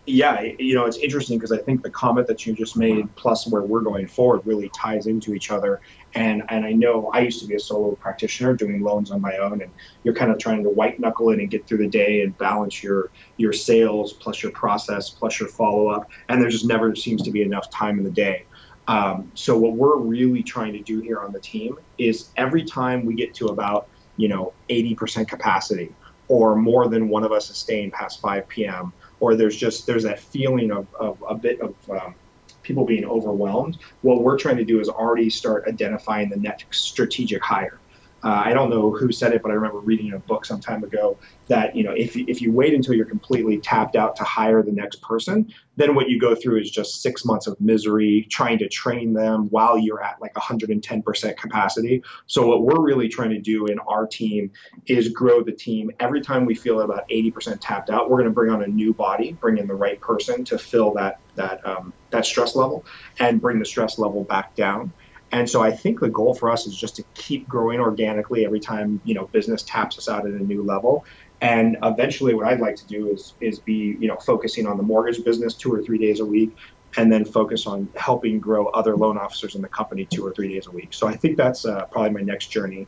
Yeah, 0.08 0.42
you 0.60 0.76
know, 0.76 0.86
it's 0.86 0.98
interesting 0.98 1.38
because 1.38 1.52
I 1.52 1.58
think 1.58 1.82
the 1.82 1.90
comment 1.90 2.28
that 2.28 2.46
you 2.46 2.54
just 2.54 2.78
made, 2.78 3.14
plus 3.16 3.48
where 3.48 3.64
we're 3.64 3.82
going 3.82 4.08
forward, 4.08 4.42
really 4.46 4.70
ties 4.70 5.08
into 5.08 5.34
each 5.34 5.50
other. 5.50 5.82
And 6.14 6.44
and 6.50 6.64
I 6.64 6.74
know 6.74 7.10
I 7.14 7.22
used 7.22 7.42
to 7.42 7.48
be 7.48 7.56
a 7.56 7.60
solo 7.60 7.96
practitioner 7.96 8.54
doing 8.54 8.82
loans 8.82 9.10
on 9.10 9.20
my 9.20 9.38
own, 9.38 9.62
and 9.64 9.72
you're 10.04 10.14
kind 10.14 10.32
of 10.32 10.38
trying 10.38 10.64
to 10.64 10.70
white 10.70 11.00
knuckle 11.00 11.32
it 11.32 11.40
and 11.40 11.50
get 11.50 11.66
through 11.66 11.80
the 11.80 11.88
day 11.88 12.22
and 12.22 12.38
balance 12.38 12.84
your 12.84 13.10
your 13.38 13.52
sales 13.52 14.14
plus 14.14 14.44
your 14.44 14.52
process 14.52 15.10
plus 15.10 15.40
your 15.40 15.50
follow 15.50 15.88
up, 15.88 16.10
and 16.30 16.40
there 16.40 16.50
just 16.50 16.68
never 16.68 16.96
seems 16.96 17.24
to 17.24 17.32
be 17.32 17.42
enough 17.42 17.70
time 17.72 17.98
in 17.98 18.04
the 18.04 18.12
day. 18.12 18.46
Um, 18.88 19.32
so 19.34 19.58
what 19.58 19.74
we're 19.74 19.98
really 19.98 20.44
trying 20.44 20.74
to 20.74 20.82
do 20.82 21.02
here 21.02 21.20
on 21.20 21.32
the 21.34 21.40
team 21.40 21.80
is 21.98 22.30
every 22.38 22.64
time 22.64 23.06
we 23.06 23.16
get 23.16 23.34
to 23.36 23.48
about 23.48 23.88
you 24.18 24.28
know 24.28 24.54
80% 24.70 25.28
capacity 25.28 25.94
or 26.28 26.56
more 26.56 26.88
than 26.88 27.10
one 27.10 27.24
of 27.24 27.32
us 27.32 27.50
is 27.50 27.58
staying 27.58 27.92
past 27.92 28.22
5 28.22 28.48
p.m 28.48 28.94
or 29.20 29.36
there's 29.36 29.56
just 29.56 29.86
there's 29.86 30.04
that 30.04 30.20
feeling 30.20 30.72
of, 30.72 30.88
of 30.96 31.24
a 31.28 31.36
bit 31.36 31.60
of 31.62 31.76
um, 31.90 32.16
people 32.64 32.86
being 32.86 33.06
overwhelmed 33.06 33.78
what 34.02 34.22
we're 34.22 34.38
trying 34.38 34.58
to 34.58 34.66
do 34.66 34.80
is 34.80 34.90
already 34.90 35.30
start 35.30 35.66
identifying 35.68 36.30
the 36.30 36.38
next 36.38 36.74
strategic 36.74 37.42
hire 37.42 37.80
uh, 38.26 38.42
I 38.44 38.54
don't 38.54 38.72
know 38.72 38.92
who 38.92 39.12
said 39.12 39.34
it, 39.34 39.44
but 39.44 39.52
I 39.52 39.54
remember 39.54 39.80
reading 39.80 40.12
a 40.14 40.20
book 40.20 40.46
some 40.46 40.60
time 40.60 40.84
ago 40.84 41.20
that 41.48 41.76
you 41.76 41.84
know 41.84 41.94
if 41.96 42.18
if 42.18 42.42
you 42.42 42.52
wait 42.52 42.74
until 42.74 42.96
you're 42.96 43.06
completely 43.06 43.60
tapped 43.60 43.96
out 43.96 44.16
to 44.16 44.24
hire 44.24 44.64
the 44.64 44.72
next 44.72 45.02
person, 45.04 45.48
then 45.76 45.94
what 45.94 46.10
you 46.10 46.20
go 46.20 46.34
through 46.34 46.60
is 46.60 46.72
just 46.72 47.04
six 47.04 47.24
months 47.24 47.46
of 47.46 47.60
misery 47.62 48.28
trying 48.32 48.58
to 48.58 48.68
train 48.68 49.14
them 49.14 49.48
while 49.52 49.78
you're 49.78 50.02
at 50.02 50.20
like 50.20 50.34
110% 50.34 51.38
capacity. 51.38 52.02
So 52.26 52.48
what 52.48 52.64
we're 52.64 52.82
really 52.82 53.08
trying 53.08 53.30
to 53.30 53.40
do 53.40 53.68
in 53.68 53.78
our 53.80 54.08
team 54.08 54.52
is 54.88 55.10
grow 55.10 55.44
the 55.44 55.52
team. 55.52 55.92
Every 56.00 56.22
time 56.22 56.46
we 56.46 56.56
feel 56.56 56.82
about 56.82 57.08
80% 57.10 57.60
tapped 57.62 57.92
out, 57.92 58.10
we're 58.10 58.18
going 58.18 58.30
to 58.30 58.34
bring 58.34 58.52
on 58.52 58.64
a 58.64 58.68
new 58.68 58.94
body, 58.94 59.34
bring 59.34 59.60
in 59.60 59.68
the 59.68 59.76
right 59.76 60.00
person 60.02 60.44
to 60.46 60.58
fill 60.58 60.94
that 60.96 61.20
that 61.36 61.66
um, 61.68 61.94
that 62.10 62.26
stress 62.26 62.56
level, 62.56 62.86
and 63.20 63.40
bring 63.40 63.60
the 63.60 63.66
stress 63.66 64.00
level 64.00 64.24
back 64.24 64.56
down. 64.56 64.92
And 65.36 65.50
so 65.50 65.62
I 65.62 65.70
think 65.70 66.00
the 66.00 66.08
goal 66.08 66.34
for 66.34 66.50
us 66.50 66.66
is 66.66 66.74
just 66.74 66.96
to 66.96 67.04
keep 67.14 67.46
growing 67.46 67.82
organically 67.82 68.46
every 68.46 68.62
time 68.62 69.02
you 69.04 69.14
know 69.14 69.26
business 69.28 69.64
taps 69.64 69.98
us 69.98 70.08
out 70.08 70.26
at 70.26 70.32
a 70.32 70.42
new 70.42 70.64
level. 70.64 71.04
And 71.42 71.76
eventually, 71.84 72.34
what 72.34 72.48
I'd 72.48 72.62
like 72.62 72.78
to 72.78 72.88
do 72.88 73.12
is 73.12 73.34
is 73.42 73.60
be 73.60 73.98
you 74.00 74.08
know 74.08 74.16
focusing 74.16 74.66
on 74.66 74.78
the 74.78 74.84
mortgage 74.84 75.26
business 75.26 75.54
two 75.54 75.74
or 75.74 75.84
three 75.84 75.98
days 75.98 76.22
a 76.22 76.26
week, 76.26 76.56
and 76.96 77.12
then 77.12 77.26
focus 77.26 77.68
on 77.68 77.90
helping 77.98 78.40
grow 78.40 78.68
other 78.68 78.96
loan 78.96 79.18
officers 79.18 79.56
in 79.56 79.62
the 79.62 79.68
company 79.68 80.06
two 80.06 80.26
or 80.26 80.32
three 80.32 80.48
days 80.54 80.68
a 80.68 80.72
week. 80.72 80.94
So 80.94 81.06
I 81.06 81.18
think 81.18 81.36
that's 81.36 81.66
uh, 81.66 81.84
probably 81.88 82.12
my 82.12 82.22
next 82.22 82.48
journey. 82.48 82.88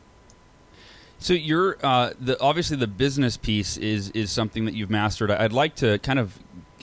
So 1.18 1.34
you're 1.34 1.76
uh, 1.82 2.14
the 2.18 2.40
obviously 2.40 2.78
the 2.78 2.86
business 2.86 3.36
piece 3.36 3.76
is 3.76 4.08
is 4.12 4.30
something 4.30 4.64
that 4.64 4.72
you've 4.72 4.88
mastered. 4.88 5.30
I'd 5.30 5.52
like 5.52 5.74
to 5.76 5.98
kind 5.98 6.18
of 6.18 6.38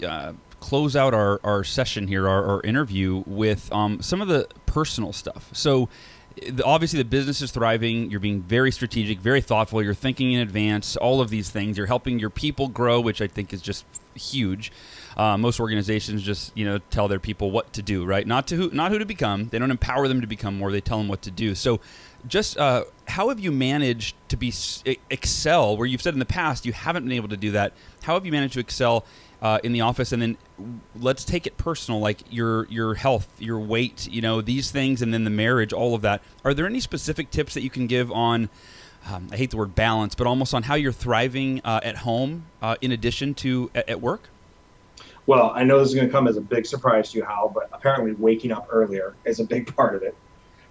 uh, 0.05 0.33
close 0.65 0.95
out 0.95 1.13
our, 1.13 1.39
our 1.43 1.63
session 1.63 2.07
here, 2.07 2.27
our, 2.27 2.43
our 2.43 2.61
interview, 2.63 3.23
with 3.27 3.71
um, 3.71 4.01
some 4.01 4.19
of 4.19 4.27
the 4.27 4.47
personal 4.65 5.13
stuff. 5.13 5.49
So, 5.53 5.89
obviously 6.63 6.97
the 6.97 7.05
business 7.05 7.39
is 7.41 7.51
thriving. 7.51 8.09
You're 8.09 8.19
being 8.19 8.41
very 8.41 8.71
strategic, 8.71 9.19
very 9.19 9.41
thoughtful. 9.41 9.83
You're 9.83 9.93
thinking 9.93 10.33
in 10.33 10.41
advance. 10.41 10.95
All 10.97 11.21
of 11.21 11.29
these 11.29 11.51
things. 11.51 11.77
You're 11.77 11.85
helping 11.85 12.17
your 12.17 12.31
people 12.31 12.67
grow, 12.67 12.99
which 12.99 13.21
I 13.21 13.27
think 13.27 13.53
is 13.53 13.61
just 13.61 13.85
huge. 14.15 14.71
Uh, 15.15 15.37
most 15.37 15.59
organizations 15.59 16.23
just 16.23 16.55
you 16.57 16.65
know 16.65 16.79
tell 16.89 17.07
their 17.07 17.19
people 17.19 17.51
what 17.51 17.71
to 17.73 17.81
do, 17.81 18.03
right? 18.03 18.25
Not 18.25 18.47
to 18.47 18.55
who, 18.55 18.69
not 18.71 18.91
who 18.91 18.97
to 18.97 19.05
become. 19.05 19.49
They 19.49 19.59
don't 19.59 19.71
empower 19.71 20.07
them 20.07 20.21
to 20.21 20.27
become 20.27 20.57
more. 20.57 20.71
They 20.71 20.81
tell 20.81 20.97
them 20.97 21.07
what 21.07 21.21
to 21.21 21.31
do. 21.31 21.55
So, 21.55 21.79
just 22.27 22.57
uh, 22.57 22.85
how 23.07 23.29
have 23.29 23.39
you 23.39 23.51
managed 23.51 24.15
to 24.29 24.35
be 24.35 24.51
excel 25.09 25.77
where 25.77 25.87
you've 25.87 26.01
said 26.01 26.13
in 26.13 26.19
the 26.19 26.25
past 26.25 26.65
you 26.65 26.73
haven't 26.73 27.03
been 27.03 27.13
able 27.13 27.29
to 27.29 27.37
do 27.37 27.51
that? 27.51 27.73
How 28.03 28.15
have 28.15 28.25
you 28.25 28.31
managed 28.31 28.55
to 28.55 28.59
excel 28.59 29.05
uh, 29.41 29.59
in 29.63 29.71
the 29.71 29.81
office? 29.81 30.11
And 30.11 30.21
then 30.21 30.37
let's 30.95 31.25
take 31.25 31.45
it 31.45 31.57
personal, 31.57 31.99
like 31.99 32.21
your 32.29 32.65
your 32.67 32.95
health, 32.95 33.27
your 33.39 33.59
weight, 33.59 34.07
you 34.09 34.21
know 34.21 34.41
these 34.41 34.71
things, 34.71 35.01
and 35.01 35.13
then 35.13 35.23
the 35.23 35.29
marriage, 35.29 35.73
all 35.73 35.95
of 35.95 36.01
that. 36.01 36.21
Are 36.43 36.53
there 36.53 36.65
any 36.65 36.79
specific 36.79 37.31
tips 37.31 37.53
that 37.53 37.61
you 37.61 37.69
can 37.69 37.87
give 37.87 38.11
on? 38.11 38.49
Um, 39.07 39.29
I 39.31 39.37
hate 39.37 39.51
the 39.51 39.57
word 39.57 39.75
balance, 39.75 40.15
but 40.15 40.25
almost 40.25 40.53
on 40.53 40.63
how 40.63 40.75
you're 40.75 40.91
thriving 40.91 41.61
uh, 41.63 41.79
at 41.83 41.97
home 41.97 42.45
uh, 42.61 42.75
in 42.81 42.91
addition 42.91 43.33
to 43.35 43.69
at, 43.75 43.89
at 43.89 44.01
work. 44.01 44.29
Well, 45.27 45.51
I 45.55 45.63
know 45.63 45.79
this 45.79 45.89
is 45.89 45.95
going 45.95 46.07
to 46.07 46.11
come 46.11 46.27
as 46.27 46.37
a 46.37 46.41
big 46.41 46.65
surprise 46.65 47.11
to 47.11 47.17
you, 47.17 47.23
Hal, 47.23 47.49
but 47.49 47.69
apparently 47.73 48.13
waking 48.13 48.51
up 48.51 48.67
earlier 48.71 49.15
is 49.25 49.39
a 49.39 49.43
big 49.43 49.73
part 49.75 49.95
of 49.95 50.03
it. 50.03 50.15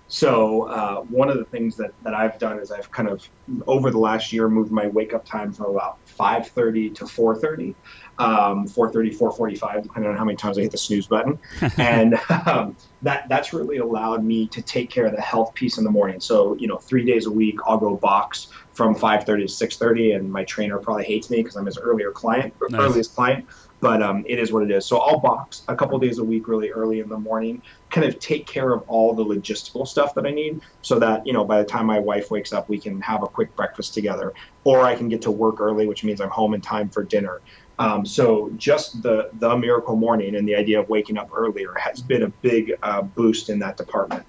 So 0.09 0.65
uh, 0.69 1.01
one 1.03 1.31
of 1.31 1.39
the 1.39 1.45
things 1.45 1.77
that, 1.77 1.93
that 2.03 2.15
I've 2.15 2.39
done 2.39 2.59
is 2.59 2.71
I've 2.71 2.91
kind 2.91 3.09
of 3.09 3.27
over 3.67 3.91
the 3.91 3.99
last 3.99 4.33
year 4.33 4.49
moved 4.49 4.71
my 4.71 4.87
wake 4.87 5.15
up 5.15 5.25
time 5.25 5.53
from 5.53 5.67
about 5.67 5.99
5:30 6.07 6.95
to 6.97 7.05
4:30, 7.05 7.75
um, 8.19 8.67
4:30, 8.67 9.17
4:45, 9.19 9.83
depending 9.83 10.11
on 10.11 10.17
how 10.17 10.25
many 10.25 10.37
times 10.37 10.59
I 10.59 10.63
hit 10.63 10.71
the 10.73 10.79
snooze 10.79 11.07
button, 11.07 11.39
and 11.79 12.19
um, 12.47 12.77
that 13.03 13.25
that's 13.29 13.53
really 13.53 13.79
allowed 13.79 14.25
me 14.25 14.49
to 14.49 14.63
take 14.63 14.91
care 14.91 15.07
of 15.07 15.15
the 15.15 15.23
health 15.23 15.53
piece 15.55 15.79
in 15.79 15.85
the 15.85 15.91
morning. 15.91 16.21
So 16.21 16.57
you 16.59 16.69
know, 16.69 16.79
three 16.89 17.05
days 17.05 17.27
a 17.27 17.33
week 17.33 17.57
I'll 17.67 17.79
go 17.79 17.97
box 17.97 18.47
from 18.73 18.95
5:30 18.95 19.25
to 19.47 19.67
6:30, 19.67 20.17
and 20.17 20.31
my 20.31 20.45
trainer 20.45 20.79
probably 20.79 21.05
hates 21.05 21.31
me 21.31 21.39
because 21.39 21.57
I'm 21.57 21.67
his 21.67 21.79
earlier 21.79 22.13
client, 22.13 22.55
nice. 22.71 22.81
earliest 22.81 23.15
client 23.15 23.49
but 23.85 24.03
um, 24.03 24.25
it 24.27 24.39
is 24.39 24.51
what 24.51 24.63
it 24.63 24.71
is. 24.71 24.89
So 24.89 24.97
I'll 24.97 25.21
box 25.21 25.63
a 25.69 25.77
couple 25.77 25.99
days 25.99 26.19
a 26.19 26.25
week, 26.25 26.49
really 26.49 26.71
early 26.71 27.01
in 27.01 27.09
the 27.11 27.19
morning, 27.19 27.61
kind 27.91 28.07
of 28.07 28.19
take 28.19 28.47
care 28.47 28.73
of 28.73 28.83
all 28.89 29.15
the 29.15 29.23
logistical 29.23 29.87
stuff 29.87 30.15
that 30.15 30.25
I 30.25 30.31
need, 30.31 30.61
so 30.81 30.99
that 31.01 31.21
you 31.27 31.35
know 31.35 31.45
by 31.45 31.59
the 31.59 31.67
time 31.67 31.85
my 31.85 31.99
wife 31.99 32.31
wakes 32.31 32.55
up, 32.55 32.67
we 32.71 32.81
can 32.81 32.99
have 33.03 33.23
a 33.23 33.27
quick 33.27 33.55
breakfast 33.57 33.93
together, 33.93 34.33
or 34.65 34.87
I 34.87 34.95
can 34.95 35.11
get 35.11 35.21
to 35.23 35.31
work 35.31 35.61
early, 35.61 35.87
which 35.87 36.03
means 36.03 36.23
I'm 36.23 36.31
home 36.31 36.55
in 36.55 36.63
time 36.63 36.89
for 36.89 37.05
dinner. 37.05 37.43
Um, 37.79 38.07
so 38.07 38.51
just 38.57 39.03
the 39.03 39.31
the 39.35 39.57
miracle 39.57 39.97
morning 39.97 40.37
and 40.37 40.47
the 40.47 40.55
idea 40.55 40.81
of 40.81 40.89
waking 40.89 41.19
up 41.19 41.31
earlier 41.35 41.75
has 41.75 42.01
been 42.01 42.23
a 42.23 42.29
big 42.29 42.75
uh, 42.83 43.03
boost 43.03 43.49
in 43.49 43.59
that 43.61 43.77
department. 43.77 44.25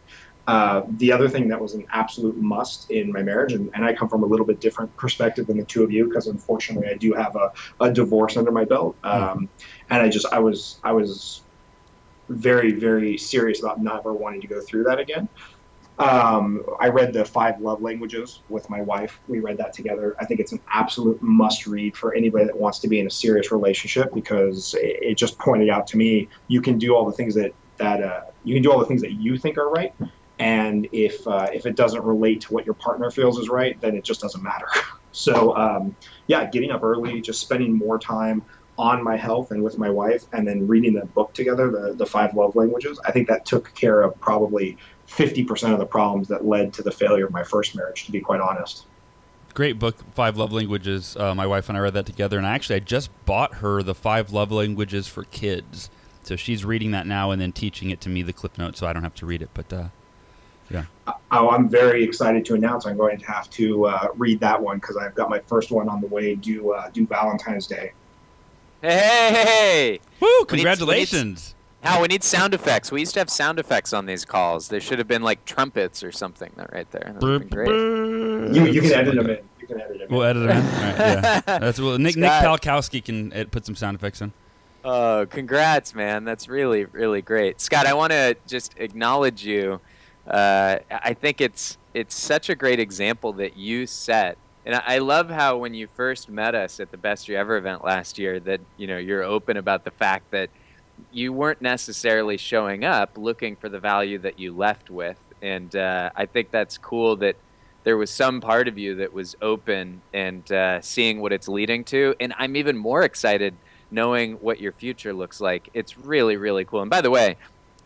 Uh, 0.48 0.84
the 0.98 1.12
other 1.12 1.28
thing 1.28 1.48
that 1.48 1.60
was 1.60 1.74
an 1.74 1.86
absolute 1.92 2.38
must 2.38 2.92
in 2.92 3.12
my 3.12 3.24
marriage, 3.24 3.54
and, 3.54 3.72
and, 3.74 3.84
I 3.84 3.94
come 3.94 4.08
from 4.08 4.22
a 4.22 4.28
little 4.28 4.46
bit 4.46 4.60
different 4.60 4.96
perspective 4.96 5.48
than 5.48 5.58
the 5.58 5.66
two 5.66 5.84
of 5.84 5.92
you, 5.92 6.08
because 6.08 6.28
unfortunately 6.28 6.88
I 6.88 6.94
do 6.94 7.14
have 7.14 7.36
a, 7.36 7.52
a 7.82 7.92
divorce 7.92 8.38
under 8.38 8.52
my 8.52 8.64
belt, 8.64 8.96
hmm. 9.04 9.10
um, 9.10 9.50
and 9.90 10.04
I 10.04 10.10
just 10.10 10.28
I 10.32 10.40
was 10.40 10.80
I 10.84 10.92
was 10.92 11.42
very 12.30 12.74
very 12.74 13.18
serious 13.18 13.60
about 13.62 13.82
never 13.82 14.14
wanting 14.14 14.42
to 14.42 14.48
go 14.48 14.62
through 14.62 14.84
that 14.84 15.00
again. 15.00 15.28
Um, 15.98 16.64
I 16.82 16.90
read 16.90 17.14
the 17.14 17.24
five 17.24 17.60
love 17.62 17.82
languages 17.82 18.42
with 18.50 18.70
my 18.70 18.82
wife. 18.82 19.20
We 19.28 19.40
read 19.40 19.58
that 19.60 19.72
together. 19.72 20.16
I 20.20 20.26
think 20.26 20.42
it's 20.42 20.52
an 20.52 20.60
absolute 20.70 21.22
must 21.22 21.68
read 21.68 21.96
for 21.96 22.14
anybody 22.14 22.46
that 22.46 22.58
wants 22.58 22.80
to 22.80 22.90
be 22.90 23.00
in 23.00 23.08
a 23.08 23.10
serious 23.10 23.52
relationship 23.52 24.14
because 24.14 24.74
it, 24.78 25.00
it 25.02 25.18
just 25.18 25.40
pointed 25.40 25.70
out 25.70 25.88
to 25.88 25.98
me 25.98 26.28
you 26.48 26.62
can 26.62 26.78
do 26.78 26.96
all 26.96 27.06
the 27.06 27.14
things 27.14 27.34
that 27.36 27.54
that 27.78 28.04
uh, 28.04 28.22
you 28.44 28.54
can 28.54 28.64
do 28.64 28.72
all 28.72 28.80
the 28.80 28.86
things 28.86 29.02
that 29.02 29.14
you 29.14 29.38
think 29.38 29.58
are 29.58 29.70
right, 29.70 29.94
and 30.40 30.88
if 30.92 31.26
uh, 31.28 31.48
if 31.54 31.66
it 31.66 31.76
doesn't 31.76 32.04
relate 32.04 32.42
to 32.42 32.54
what 32.54 32.66
your 32.66 32.76
partner 32.76 33.10
feels 33.10 33.38
is 33.38 33.50
right, 33.50 33.80
then 33.80 33.96
it 33.96 34.04
just 34.04 34.22
doesn't 34.22 34.44
matter. 34.44 34.68
so 35.12 35.56
um, 35.56 35.96
yeah, 36.28 36.50
getting 36.50 36.72
up 36.72 36.84
early, 36.84 37.22
just 37.22 37.42
spending 37.42 37.74
more 37.74 37.98
time 38.00 38.44
on 38.78 39.04
my 39.04 39.16
health 39.16 39.52
and 39.52 39.64
with 39.64 39.78
my 39.78 39.90
wife, 39.90 40.26
and 40.34 40.48
then 40.48 40.68
reading 40.68 40.94
the 40.94 41.06
book 41.06 41.34
together, 41.34 41.70
the 41.70 41.94
the 41.94 42.06
five 42.06 42.34
love 42.36 42.56
languages. 42.56 43.00
I 43.06 43.12
think 43.12 43.28
that 43.28 43.46
took 43.46 43.74
care 43.76 44.02
of 44.02 44.20
probably 44.20 44.78
fifty 45.06 45.44
percent 45.44 45.74
of 45.74 45.80
the 45.80 45.86
problems 45.86 46.28
that 46.28 46.46
led 46.46 46.74
to 46.74 46.84
the 46.84 46.92
failure 46.92 47.26
of 47.26 47.32
my 47.32 47.44
first 47.44 47.76
marriage. 47.76 48.06
To 48.06 48.12
be 48.12 48.20
quite 48.20 48.42
honest. 48.42 48.86
Great 49.54 49.80
book, 49.80 49.96
Five 50.14 50.36
Love 50.36 50.52
Languages. 50.52 51.16
Uh, 51.16 51.34
my 51.34 51.48
wife 51.48 51.70
and 51.70 51.78
I 51.78 51.82
read 51.82 51.94
that 51.94 52.06
together, 52.06 52.38
and 52.38 52.46
actually, 52.46 52.76
I 52.76 52.80
just 52.80 53.10
bought 53.26 53.56
her 53.56 53.82
the 53.82 53.96
Five 53.96 54.34
Love 54.34 54.52
Languages 54.52 55.08
for 55.08 55.24
Kids. 55.24 55.90
So 56.24 56.36
she's 56.36 56.66
reading 56.66 56.92
that 56.92 57.08
now 57.08 57.32
and 57.32 57.40
then 57.40 57.52
teaching 57.52 57.92
it 57.92 58.02
to 58.02 58.10
me, 58.10 58.22
the 58.24 58.34
clip 58.34 58.58
notes, 58.58 58.80
so 58.80 58.88
I 58.88 58.94
don't 58.94 59.04
have 59.04 59.14
to 59.16 59.26
read 59.26 59.42
it. 59.42 59.50
But 59.54 59.72
uh, 59.72 59.88
yeah. 60.70 60.86
Oh, 61.32 61.50
I'm 61.50 61.70
very 61.70 62.04
excited 62.04 62.44
to 62.46 62.56
announce 62.56 62.86
I'm 62.86 62.98
going 62.98 63.18
to 63.20 63.26
have 63.26 63.50
to 63.52 63.86
uh, 63.86 64.08
read 64.16 64.40
that 64.40 64.62
one 64.62 64.78
because 64.78 64.98
I've 64.98 65.16
got 65.16 65.30
my 65.30 65.40
first 65.40 65.72
one 65.72 65.88
on 65.88 66.02
the 66.02 66.08
way 66.08 66.36
due 66.36 66.72
uh, 66.72 66.90
due 66.90 67.06
Valentine's 67.06 67.68
Day. 67.68 67.94
Hey, 68.86 69.34
hey, 69.34 69.46
hey! 69.46 70.00
Woo! 70.20 70.46
Congratulations. 70.46 71.56
Now 71.84 72.02
we 72.02 72.08
need 72.08 72.24
sound 72.24 72.54
effects. 72.54 72.92
We 72.92 73.00
used 73.00 73.14
to 73.14 73.20
have 73.20 73.30
sound 73.30 73.60
effects 73.60 73.94
on 73.94 74.06
these 74.06 74.26
calls. 74.26 74.68
There 74.68 74.80
should 74.80 75.00
have 75.00 75.08
been 75.08 75.22
like 75.22 75.44
trumpets 75.46 76.04
or 76.04 76.12
something 76.12 76.52
right 76.72 76.90
there. 76.92 77.16
That 77.20 77.24
would 77.24 77.50
great. 77.50 77.70
You, 77.70 78.66
you 78.66 78.82
can 78.82 78.92
edit 78.94 79.16
them 79.16 79.30
in. 79.30 79.40
You 79.60 79.68
can 79.68 79.82
edit 79.82 80.00
them. 80.00 80.08
We'll 80.10 80.24
edit 80.24 80.48
them 80.48 80.58
in. 80.58 80.64
Right, 80.74 80.98
yeah. 80.98 81.42
That's 81.46 81.80
well. 81.80 81.98
Nick 81.98 82.16
Nick 82.16 82.30
Palkowski 82.30 83.04
can 83.04 83.50
put 83.50 83.66
some 83.66 83.76
sound 83.76 83.96
effects 83.96 84.22
in. 84.22 84.34
Oh, 84.84 85.26
congrats, 85.30 85.96
man! 85.96 86.24
That's 86.24 86.48
really 86.48 86.86
really 86.86 87.24
great, 87.24 87.60
Scott. 87.62 87.88
I 87.88 87.94
want 87.94 88.12
to 88.12 88.38
just 88.48 88.76
acknowledge 88.78 89.44
you 89.44 89.82
uh, 90.28 90.80
I 90.90 91.14
think 91.14 91.40
it's 91.42 91.78
it's 91.94 92.16
such 92.16 92.50
a 92.50 92.56
great 92.56 92.80
example 92.80 93.34
that 93.34 93.58
you 93.58 93.86
set. 93.86 94.38
And 94.66 94.76
I 94.76 94.98
love 94.98 95.30
how 95.30 95.58
when 95.58 95.74
you 95.74 95.88
first 95.96 96.28
met 96.28 96.56
us 96.56 96.80
at 96.80 96.90
the 96.92 96.98
Best 96.98 97.30
Year 97.30 97.40
Ever 97.40 97.58
event 97.58 97.84
last 97.84 98.18
year, 98.18 98.40
that 98.42 98.62
you 98.78 98.88
know 98.88 98.98
you're 98.98 99.24
open 99.24 99.58
about 99.58 99.84
the 99.84 99.92
fact 99.92 100.32
that 100.32 100.50
you 101.12 101.32
weren't 101.32 101.62
necessarily 101.62 102.38
showing 102.38 102.84
up 102.84 103.18
looking 103.18 103.56
for 103.56 103.70
the 103.70 103.80
value 103.80 104.18
that 104.20 104.40
you 104.40 104.56
left 104.56 104.90
with. 104.90 105.20
And 105.42 105.76
uh, 105.76 106.10
I 106.16 106.26
think 106.26 106.52
that's 106.52 106.78
cool 106.78 107.18
that 107.18 107.36
there 107.84 107.98
was 107.98 108.10
some 108.10 108.42
part 108.42 108.68
of 108.68 108.78
you 108.78 108.96
that 108.96 109.14
was 109.14 109.36
open 109.42 110.02
and 110.14 110.52
uh, 110.52 110.82
seeing 110.82 111.22
what 111.22 111.32
it's 111.32 111.48
leading 111.48 111.84
to. 111.86 112.16
And 112.20 112.34
I'm 112.38 112.56
even 112.56 112.78
more 112.78 113.04
excited 113.04 113.54
knowing 113.92 114.34
what 114.36 114.60
your 114.60 114.72
future 114.72 115.14
looks 115.14 115.40
like. 115.40 115.70
It's 115.74 115.98
really, 115.98 116.38
really 116.38 116.66
cool. 116.66 116.82
And 116.82 116.90
by 116.90 117.02
the 117.02 117.12
way, 117.12 117.38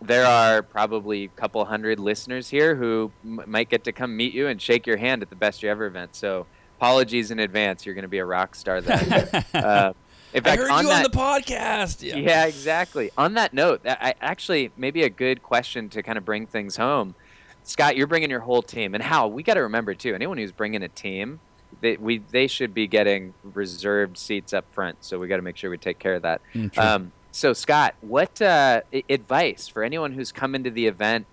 there 0.02 0.26
are 0.26 0.62
probably 0.62 1.26
a 1.26 1.30
couple 1.30 1.64
hundred 1.66 2.00
listeners 2.00 2.50
here 2.50 2.76
who 2.76 3.12
m- 3.26 3.42
might 3.46 3.68
get 3.68 3.84
to 3.84 3.92
come 3.92 4.16
meet 4.16 4.34
you 4.34 4.48
and 4.48 4.62
shake 4.62 4.88
your 4.88 4.96
hand 4.96 5.22
at 5.22 5.30
the 5.30 5.36
Best 5.36 5.62
Year 5.62 5.74
Ever 5.74 5.86
event. 5.86 6.16
So 6.16 6.46
apologies 6.80 7.30
in 7.30 7.40
advance. 7.40 7.86
You're 7.86 7.96
going 7.96 8.04
to 8.04 8.10
be 8.10 8.20
a 8.20 8.26
rock 8.26 8.56
star 8.56 8.80
there. 8.80 9.46
uh, 9.54 9.94
in 10.34 10.44
fact, 10.44 10.60
I 10.60 10.62
heard 10.62 10.72
on 10.72 10.84
you 10.84 10.90
that, 10.90 11.06
on 11.06 11.12
the 11.12 11.18
podcast. 11.18 12.02
Yeah. 12.02 12.16
yeah, 12.16 12.46
exactly. 12.46 13.12
On 13.18 13.34
that 13.34 13.54
note, 13.54 13.82
I 13.86 14.14
actually 14.22 14.72
maybe 14.78 15.04
a 15.04 15.10
good 15.10 15.44
question 15.44 15.90
to 15.90 16.02
kind 16.02 16.18
of 16.18 16.24
bring 16.24 16.46
things 16.46 16.78
home. 16.78 17.16
Scott, 17.64 17.98
you're 17.98 18.08
bringing 18.08 18.30
your 18.30 18.40
whole 18.40 18.62
team, 18.62 18.94
and 18.96 19.04
Hal 19.04 19.30
we 19.30 19.44
got 19.44 19.56
to 19.56 19.62
remember 19.62 19.94
too. 19.94 20.16
Anyone 20.16 20.38
who's 20.38 20.52
bringing 20.52 20.82
a 20.84 20.88
team, 20.88 21.40
they 21.82 21.98
we 21.98 22.20
they 22.20 22.48
should 22.48 22.74
be 22.74 22.88
getting 22.88 23.34
reserved 23.44 24.18
seats 24.18 24.54
up 24.54 24.66
front. 24.72 25.04
So 25.04 25.20
we 25.20 25.28
got 25.28 25.38
to 25.38 25.42
make 25.42 25.58
sure 25.58 25.70
we 25.70 25.78
take 25.78 26.00
care 26.00 26.16
of 26.16 26.22
that. 26.22 26.42
Mm, 26.56 26.78
um, 26.78 27.12
so, 27.32 27.54
Scott, 27.54 27.96
what 28.02 28.42
uh, 28.42 28.82
advice 29.10 29.68
for 29.68 29.84
anyone 29.84 30.14
who's 30.14 30.32
come 30.32 30.56
into 30.56 30.72
the 30.72 30.88
event 30.88 31.28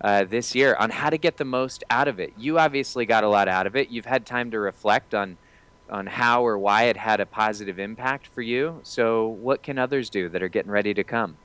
uh, 0.00 0.24
this 0.24 0.54
year 0.54 0.76
on 0.78 0.90
how 0.90 1.10
to 1.10 1.18
get 1.18 1.36
the 1.36 1.44
most 1.44 1.84
out 1.90 2.08
of 2.08 2.20
it? 2.20 2.32
You 2.36 2.58
obviously 2.58 3.06
got 3.06 3.24
a 3.24 3.28
lot 3.28 3.48
out 3.48 3.66
of 3.66 3.76
it. 3.76 3.90
You've 3.90 4.06
had 4.06 4.26
time 4.26 4.50
to 4.50 4.58
reflect 4.58 5.14
on 5.14 5.36
on 5.88 6.06
how 6.06 6.44
or 6.44 6.58
why 6.58 6.84
it 6.84 6.96
had 6.96 7.20
a 7.20 7.26
positive 7.26 7.78
impact 7.78 8.26
for 8.26 8.42
you. 8.42 8.80
So, 8.82 9.28
what 9.28 9.62
can 9.62 9.78
others 9.78 10.10
do 10.10 10.28
that 10.30 10.42
are 10.42 10.48
getting 10.48 10.70
ready 10.70 10.92
to 10.94 11.04
come? 11.04 11.36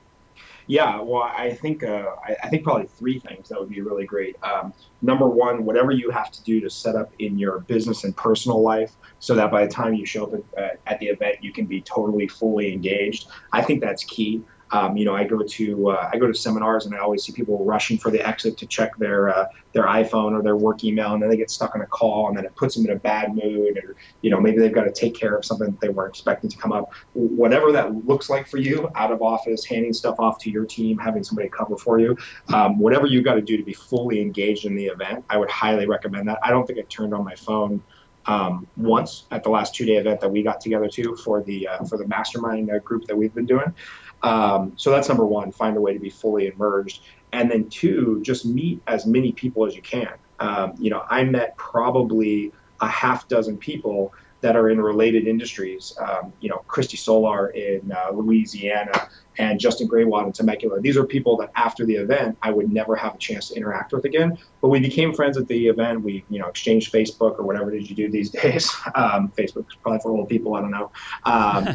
Yeah, 0.66 1.00
well, 1.00 1.22
I 1.22 1.52
think 1.52 1.82
uh, 1.82 2.14
I, 2.24 2.36
I, 2.44 2.48
think 2.48 2.62
probably 2.62 2.86
three 2.86 3.18
things 3.18 3.48
that 3.48 3.58
would 3.58 3.68
be 3.68 3.80
really 3.80 4.06
great. 4.06 4.36
Um, 4.44 4.72
number 5.02 5.28
one, 5.28 5.64
whatever 5.64 5.90
you 5.90 6.10
have 6.10 6.30
to 6.30 6.42
do 6.44 6.60
to 6.60 6.70
set 6.70 6.94
up 6.94 7.12
in 7.18 7.38
your 7.38 7.60
business 7.60 8.04
and 8.04 8.16
personal 8.16 8.62
life, 8.62 8.92
so 9.18 9.34
that 9.34 9.50
by 9.50 9.66
the 9.66 9.72
time 9.72 9.94
you 9.94 10.06
show 10.06 10.26
up 10.26 10.44
at, 10.56 10.80
at 10.86 11.00
the 11.00 11.06
event, 11.06 11.42
you 11.42 11.52
can 11.52 11.66
be 11.66 11.80
totally 11.80 12.28
fully 12.28 12.72
engaged. 12.72 13.28
I 13.52 13.62
think 13.62 13.80
that's 13.80 14.04
key. 14.04 14.42
Um, 14.72 14.96
you 14.96 15.04
know, 15.04 15.14
I 15.14 15.24
go 15.24 15.42
to 15.42 15.90
uh, 15.90 16.10
I 16.12 16.16
go 16.16 16.26
to 16.26 16.34
seminars 16.34 16.86
and 16.86 16.94
I 16.94 16.98
always 16.98 17.22
see 17.22 17.32
people 17.32 17.62
rushing 17.64 17.98
for 17.98 18.10
the 18.10 18.26
exit 18.26 18.56
to 18.58 18.66
check 18.66 18.96
their 18.96 19.28
uh, 19.28 19.46
their 19.72 19.84
iPhone 19.84 20.32
or 20.32 20.42
their 20.42 20.56
work 20.56 20.82
email, 20.82 21.12
and 21.12 21.22
then 21.22 21.28
they 21.28 21.36
get 21.36 21.50
stuck 21.50 21.74
on 21.74 21.82
a 21.82 21.86
call, 21.86 22.28
and 22.28 22.36
then 22.36 22.44
it 22.44 22.56
puts 22.56 22.74
them 22.74 22.86
in 22.86 22.92
a 22.92 22.98
bad 22.98 23.34
mood, 23.34 23.78
or 23.78 23.96
you 24.22 24.30
know, 24.30 24.40
maybe 24.40 24.58
they've 24.58 24.74
got 24.74 24.84
to 24.84 24.92
take 24.92 25.14
care 25.14 25.36
of 25.36 25.44
something 25.44 25.70
that 25.70 25.80
they 25.80 25.90
weren't 25.90 26.10
expecting 26.10 26.48
to 26.48 26.56
come 26.56 26.72
up. 26.72 26.92
Whatever 27.12 27.70
that 27.72 28.06
looks 28.06 28.30
like 28.30 28.48
for 28.48 28.56
you, 28.56 28.90
out 28.94 29.12
of 29.12 29.20
office, 29.20 29.64
handing 29.64 29.92
stuff 29.92 30.16
off 30.18 30.38
to 30.38 30.50
your 30.50 30.64
team, 30.64 30.98
having 30.98 31.22
somebody 31.22 31.50
cover 31.50 31.76
for 31.76 32.00
you, 32.00 32.16
um, 32.54 32.78
whatever 32.78 33.06
you've 33.06 33.24
got 33.24 33.34
to 33.34 33.42
do 33.42 33.58
to 33.58 33.64
be 33.64 33.74
fully 33.74 34.22
engaged 34.22 34.64
in 34.64 34.74
the 34.74 34.86
event, 34.86 35.24
I 35.28 35.36
would 35.36 35.50
highly 35.50 35.86
recommend 35.86 36.28
that. 36.28 36.38
I 36.42 36.50
don't 36.50 36.66
think 36.66 36.78
I 36.78 36.82
turned 36.88 37.12
on 37.12 37.24
my 37.24 37.34
phone 37.34 37.82
um, 38.26 38.66
once 38.76 39.26
at 39.30 39.42
the 39.42 39.50
last 39.50 39.74
two 39.74 39.84
day 39.84 39.96
event 39.96 40.20
that 40.20 40.30
we 40.30 40.42
got 40.42 40.60
together 40.60 40.88
to 40.88 41.16
for 41.16 41.42
the 41.42 41.68
uh, 41.68 41.84
for 41.84 41.98
the 41.98 42.06
mastermind 42.06 42.70
uh, 42.70 42.78
group 42.78 43.04
that 43.06 43.16
we've 43.16 43.34
been 43.34 43.46
doing. 43.46 43.74
Um, 44.22 44.72
so 44.76 44.90
that's 44.90 45.08
number 45.08 45.26
one. 45.26 45.52
Find 45.52 45.76
a 45.76 45.80
way 45.80 45.92
to 45.92 45.98
be 45.98 46.10
fully 46.10 46.46
immersed. 46.46 47.02
and 47.32 47.50
then 47.50 47.68
two, 47.70 48.20
just 48.22 48.44
meet 48.44 48.80
as 48.86 49.06
many 49.06 49.32
people 49.32 49.66
as 49.66 49.74
you 49.74 49.82
can. 49.82 50.12
Um, 50.38 50.74
you 50.78 50.90
know, 50.90 51.04
I 51.08 51.24
met 51.24 51.56
probably 51.56 52.52
a 52.80 52.88
half 52.88 53.26
dozen 53.28 53.56
people 53.56 54.12
that 54.42 54.56
are 54.56 54.68
in 54.68 54.80
related 54.80 55.26
industries. 55.26 55.96
Um, 55.98 56.32
you 56.40 56.50
know, 56.50 56.58
Christy 56.66 56.96
Solar 56.96 57.48
in 57.48 57.90
uh, 57.90 58.10
Louisiana 58.12 59.08
and 59.38 59.58
Justin 59.58 59.88
Graywad 59.88 60.26
in 60.26 60.32
Temecula. 60.32 60.80
These 60.80 60.96
are 60.96 61.04
people 61.04 61.36
that 61.38 61.50
after 61.54 61.86
the 61.86 61.94
event 61.94 62.36
I 62.42 62.50
would 62.50 62.70
never 62.70 62.94
have 62.96 63.14
a 63.14 63.18
chance 63.18 63.48
to 63.48 63.54
interact 63.54 63.92
with 63.92 64.04
again. 64.04 64.36
But 64.60 64.68
we 64.68 64.80
became 64.80 65.14
friends 65.14 65.38
at 65.38 65.46
the 65.48 65.68
event. 65.68 66.02
We, 66.02 66.24
you 66.28 66.38
know, 66.38 66.48
exchanged 66.48 66.92
Facebook 66.92 67.38
or 67.38 67.44
whatever 67.44 67.70
did 67.70 67.88
you 67.88 67.96
do 67.96 68.10
these 68.10 68.30
days. 68.42 68.70
Um, 68.94 69.32
Facebook 69.36 69.68
is 69.68 69.76
probably 69.80 70.00
for 70.00 70.10
old 70.10 70.28
people. 70.28 70.54
I 70.54 70.60
don't 70.60 70.70
know. 70.70 70.90
Um, 71.24 71.68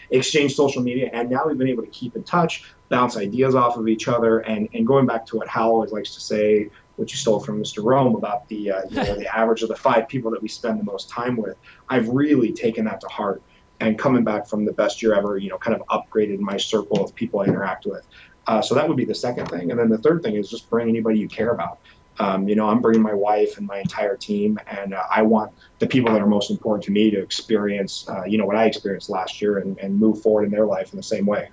exchange 0.10 0.54
social 0.54 0.82
media, 0.82 1.10
and 1.12 1.30
now 1.30 1.46
we've 1.46 1.58
been 1.58 1.68
able 1.68 1.84
to 1.84 1.90
keep 1.90 2.16
in 2.16 2.24
touch, 2.24 2.64
bounce 2.88 3.16
ideas 3.16 3.54
off 3.54 3.76
of 3.76 3.88
each 3.88 4.08
other, 4.08 4.40
and 4.40 4.68
and 4.72 4.86
going 4.86 5.06
back 5.06 5.26
to 5.26 5.36
what 5.36 5.48
Hal 5.48 5.70
always 5.70 5.92
likes 5.92 6.14
to 6.14 6.20
say 6.20 6.70
which 6.96 7.12
you 7.12 7.18
stole 7.18 7.40
from 7.40 7.62
Mr. 7.62 7.84
Rohn 7.84 8.14
about 8.14 8.48
the 8.48 8.72
uh, 8.72 8.82
you 8.88 8.96
know 8.96 9.14
the 9.16 9.34
average 9.34 9.62
of 9.62 9.68
the 9.68 9.76
five 9.76 10.08
people 10.08 10.30
that 10.30 10.42
we 10.42 10.48
spend 10.48 10.80
the 10.80 10.84
most 10.84 11.08
time 11.08 11.36
with. 11.36 11.56
I've 11.88 12.08
really 12.08 12.52
taken 12.52 12.84
that 12.86 13.00
to 13.02 13.08
heart, 13.08 13.42
and 13.80 13.98
coming 13.98 14.24
back 14.24 14.46
from 14.46 14.64
the 14.64 14.72
best 14.72 15.02
year 15.02 15.14
ever, 15.14 15.38
you 15.38 15.50
know, 15.50 15.58
kind 15.58 15.78
of 15.80 15.86
upgraded 15.88 16.38
my 16.40 16.56
circle 16.56 17.04
of 17.04 17.14
people 17.14 17.40
I 17.40 17.44
interact 17.44 17.86
with. 17.86 18.06
Uh, 18.46 18.62
so 18.62 18.74
that 18.74 18.86
would 18.86 18.96
be 18.96 19.04
the 19.04 19.14
second 19.14 19.46
thing, 19.46 19.70
and 19.70 19.78
then 19.78 19.88
the 19.88 19.98
third 19.98 20.22
thing 20.22 20.36
is 20.36 20.50
just 20.50 20.68
bring 20.70 20.88
anybody 20.88 21.18
you 21.18 21.28
care 21.28 21.50
about. 21.50 21.78
Um, 22.18 22.48
you 22.48 22.54
know, 22.54 22.66
I'm 22.66 22.80
bringing 22.80 23.02
my 23.02 23.12
wife 23.12 23.58
and 23.58 23.66
my 23.66 23.78
entire 23.78 24.16
team, 24.16 24.58
and 24.66 24.94
uh, 24.94 25.02
I 25.14 25.22
want 25.22 25.52
the 25.80 25.86
people 25.86 26.12
that 26.12 26.22
are 26.22 26.26
most 26.26 26.50
important 26.50 26.84
to 26.84 26.90
me 26.90 27.10
to 27.10 27.20
experience, 27.20 28.08
uh, 28.08 28.24
you 28.24 28.38
know, 28.38 28.46
what 28.46 28.56
I 28.56 28.64
experienced 28.64 29.10
last 29.10 29.42
year 29.42 29.58
and, 29.58 29.78
and 29.78 29.98
move 29.98 30.22
forward 30.22 30.44
in 30.44 30.50
their 30.50 30.64
life 30.64 30.92
in 30.92 30.96
the 30.96 31.02
same 31.02 31.26
way. 31.26 31.50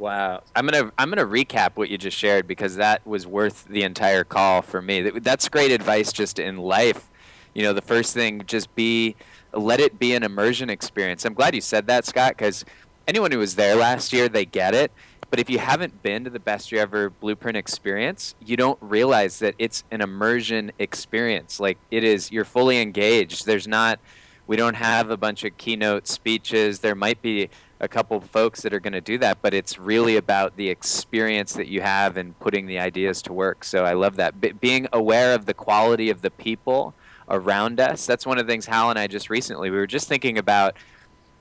Wow, 0.00 0.44
I'm 0.56 0.66
gonna 0.66 0.90
I'm 0.96 1.10
gonna 1.10 1.26
recap 1.26 1.72
what 1.74 1.90
you 1.90 1.98
just 1.98 2.16
shared 2.16 2.46
because 2.46 2.76
that 2.76 3.06
was 3.06 3.26
worth 3.26 3.66
the 3.66 3.82
entire 3.82 4.24
call 4.24 4.62
for 4.62 4.80
me. 4.80 5.10
That's 5.10 5.46
great 5.50 5.70
advice 5.70 6.10
just 6.10 6.38
in 6.38 6.56
life. 6.56 7.10
You 7.52 7.64
know, 7.64 7.74
the 7.74 7.82
first 7.82 8.14
thing 8.14 8.42
just 8.46 8.74
be 8.74 9.14
let 9.52 9.78
it 9.78 9.98
be 9.98 10.14
an 10.14 10.22
immersion 10.22 10.70
experience. 10.70 11.26
I'm 11.26 11.34
glad 11.34 11.54
you 11.54 11.60
said 11.60 11.86
that, 11.88 12.06
Scott, 12.06 12.38
because 12.38 12.64
anyone 13.06 13.30
who 13.30 13.36
was 13.36 13.56
there 13.56 13.76
last 13.76 14.10
year, 14.10 14.26
they 14.26 14.46
get 14.46 14.74
it. 14.74 14.90
But 15.28 15.38
if 15.38 15.50
you 15.50 15.58
haven't 15.58 16.02
been 16.02 16.24
to 16.24 16.30
the 16.30 16.40
best 16.40 16.72
year 16.72 16.80
ever 16.80 17.10
blueprint 17.10 17.58
experience, 17.58 18.34
you 18.42 18.56
don't 18.56 18.78
realize 18.80 19.38
that 19.40 19.54
it's 19.58 19.84
an 19.90 20.00
immersion 20.00 20.72
experience. 20.78 21.60
Like 21.60 21.76
it 21.90 22.04
is, 22.04 22.32
you're 22.32 22.46
fully 22.46 22.80
engaged. 22.80 23.44
There's 23.44 23.68
not, 23.68 24.00
we 24.46 24.56
don't 24.56 24.76
have 24.76 25.10
a 25.10 25.18
bunch 25.18 25.44
of 25.44 25.58
keynote 25.58 26.08
speeches. 26.08 26.78
There 26.78 26.94
might 26.94 27.20
be 27.20 27.50
a 27.80 27.88
couple 27.88 28.20
folks 28.20 28.60
that 28.60 28.74
are 28.74 28.80
going 28.80 28.92
to 28.92 29.00
do 29.00 29.16
that, 29.18 29.38
but 29.40 29.54
it's 29.54 29.78
really 29.78 30.16
about 30.16 30.56
the 30.56 30.68
experience 30.68 31.54
that 31.54 31.66
you 31.66 31.80
have 31.80 32.16
and 32.16 32.38
putting 32.38 32.66
the 32.66 32.78
ideas 32.78 33.22
to 33.22 33.32
work. 33.32 33.64
So 33.64 33.84
I 33.84 33.94
love 33.94 34.16
that. 34.16 34.60
Being 34.60 34.86
aware 34.92 35.34
of 35.34 35.46
the 35.46 35.54
quality 35.54 36.10
of 36.10 36.20
the 36.20 36.30
people 36.30 36.94
around 37.28 37.80
us. 37.80 38.04
That's 38.06 38.26
one 38.26 38.38
of 38.38 38.46
the 38.46 38.52
things 38.52 38.66
Hal 38.66 38.90
and 38.90 38.98
I 38.98 39.06
just 39.06 39.30
recently, 39.30 39.70
we 39.70 39.76
were 39.78 39.86
just 39.86 40.08
thinking 40.08 40.36
about 40.36 40.76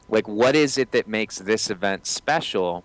like, 0.07 0.27
what 0.27 0.55
is 0.55 0.77
it 0.77 0.91
that 0.91 1.07
makes 1.07 1.37
this 1.37 1.69
event 1.69 2.07
special? 2.07 2.83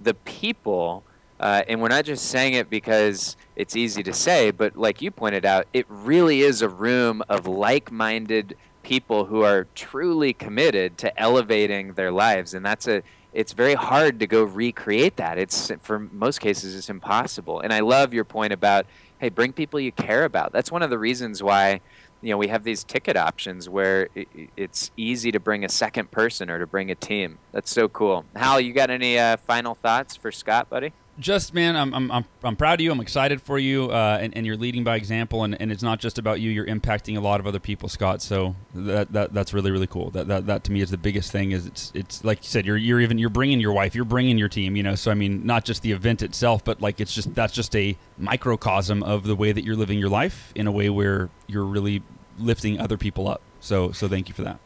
The 0.00 0.14
people. 0.14 1.04
Uh, 1.38 1.62
and 1.68 1.82
we're 1.82 1.88
not 1.88 2.04
just 2.04 2.26
saying 2.26 2.54
it 2.54 2.70
because 2.70 3.36
it's 3.54 3.76
easy 3.76 4.02
to 4.02 4.12
say, 4.12 4.50
but 4.50 4.76
like 4.76 5.02
you 5.02 5.10
pointed 5.10 5.44
out, 5.44 5.66
it 5.72 5.84
really 5.88 6.40
is 6.40 6.62
a 6.62 6.68
room 6.68 7.22
of 7.28 7.46
like 7.46 7.92
minded 7.92 8.56
people 8.84 9.24
who 9.24 9.42
are 9.42 9.66
truly 9.74 10.32
committed 10.32 10.96
to 10.98 11.20
elevating 11.20 11.94
their 11.94 12.12
lives 12.12 12.54
and 12.54 12.64
that's 12.64 12.86
a 12.86 13.02
it's 13.34 13.52
very 13.52 13.74
hard 13.74 14.20
to 14.20 14.28
go 14.28 14.44
recreate 14.44 15.16
that. 15.16 15.38
It's 15.38 15.72
for 15.80 15.98
most 15.98 16.40
cases 16.40 16.76
it's 16.76 16.88
impossible. 16.88 17.60
And 17.60 17.72
i 17.72 17.80
love 17.80 18.14
your 18.14 18.24
point 18.24 18.52
about 18.52 18.86
hey 19.18 19.28
bring 19.28 19.52
people 19.52 19.80
you 19.80 19.92
care 19.92 20.24
about. 20.24 20.52
That's 20.52 20.70
one 20.70 20.82
of 20.82 20.90
the 20.90 20.98
reasons 20.98 21.42
why 21.42 21.80
you 22.22 22.30
know 22.30 22.38
we 22.38 22.48
have 22.48 22.64
these 22.64 22.84
ticket 22.84 23.16
options 23.16 23.68
where 23.68 24.08
it's 24.56 24.92
easy 24.96 25.32
to 25.32 25.40
bring 25.40 25.64
a 25.64 25.68
second 25.68 26.10
person 26.10 26.48
or 26.48 26.58
to 26.60 26.66
bring 26.66 26.90
a 26.90 26.94
team. 26.94 27.38
That's 27.52 27.70
so 27.70 27.88
cool. 27.88 28.24
Hal 28.36 28.60
you 28.60 28.72
got 28.72 28.90
any 28.90 29.18
uh, 29.18 29.36
final 29.38 29.74
thoughts 29.74 30.14
for 30.14 30.30
scott 30.30 30.70
buddy 30.70 30.92
just 31.18 31.54
man, 31.54 31.76
I'm, 31.76 31.94
I'm, 31.94 32.10
I'm, 32.10 32.24
I'm 32.42 32.56
proud 32.56 32.80
of 32.80 32.84
you. 32.84 32.90
I'm 32.90 33.00
excited 33.00 33.40
for 33.40 33.58
you, 33.58 33.90
uh, 33.90 34.18
and, 34.20 34.36
and 34.36 34.44
you're 34.44 34.56
leading 34.56 34.84
by 34.84 34.96
example. 34.96 35.44
And, 35.44 35.60
and 35.60 35.70
it's 35.70 35.82
not 35.82 36.00
just 36.00 36.18
about 36.18 36.40
you; 36.40 36.50
you're 36.50 36.66
impacting 36.66 37.16
a 37.16 37.20
lot 37.20 37.40
of 37.40 37.46
other 37.46 37.60
people, 37.60 37.88
Scott. 37.88 38.22
So 38.22 38.56
that, 38.74 39.12
that 39.12 39.32
that's 39.32 39.54
really 39.54 39.70
really 39.70 39.86
cool. 39.86 40.10
That, 40.10 40.28
that 40.28 40.46
that 40.46 40.64
to 40.64 40.72
me 40.72 40.80
is 40.80 40.90
the 40.90 40.98
biggest 40.98 41.30
thing. 41.30 41.52
Is 41.52 41.66
it's 41.66 41.92
it's 41.94 42.24
like 42.24 42.38
you 42.42 42.48
said, 42.48 42.66
you're 42.66 42.76
you're 42.76 43.00
even 43.00 43.18
you're 43.18 43.30
bringing 43.30 43.60
your 43.60 43.72
wife, 43.72 43.94
you're 43.94 44.04
bringing 44.04 44.38
your 44.38 44.48
team. 44.48 44.76
You 44.76 44.82
know, 44.82 44.94
so 44.94 45.10
I 45.10 45.14
mean, 45.14 45.46
not 45.46 45.64
just 45.64 45.82
the 45.82 45.92
event 45.92 46.22
itself, 46.22 46.64
but 46.64 46.80
like 46.80 47.00
it's 47.00 47.14
just 47.14 47.34
that's 47.34 47.52
just 47.52 47.74
a 47.76 47.96
microcosm 48.18 49.02
of 49.02 49.24
the 49.24 49.36
way 49.36 49.52
that 49.52 49.64
you're 49.64 49.76
living 49.76 49.98
your 49.98 50.10
life 50.10 50.52
in 50.54 50.66
a 50.66 50.72
way 50.72 50.90
where 50.90 51.30
you're 51.46 51.64
really 51.64 52.02
lifting 52.38 52.80
other 52.80 52.96
people 52.96 53.28
up. 53.28 53.40
So 53.60 53.92
so 53.92 54.08
thank 54.08 54.28
you 54.28 54.34
for 54.34 54.42
that. 54.42 54.58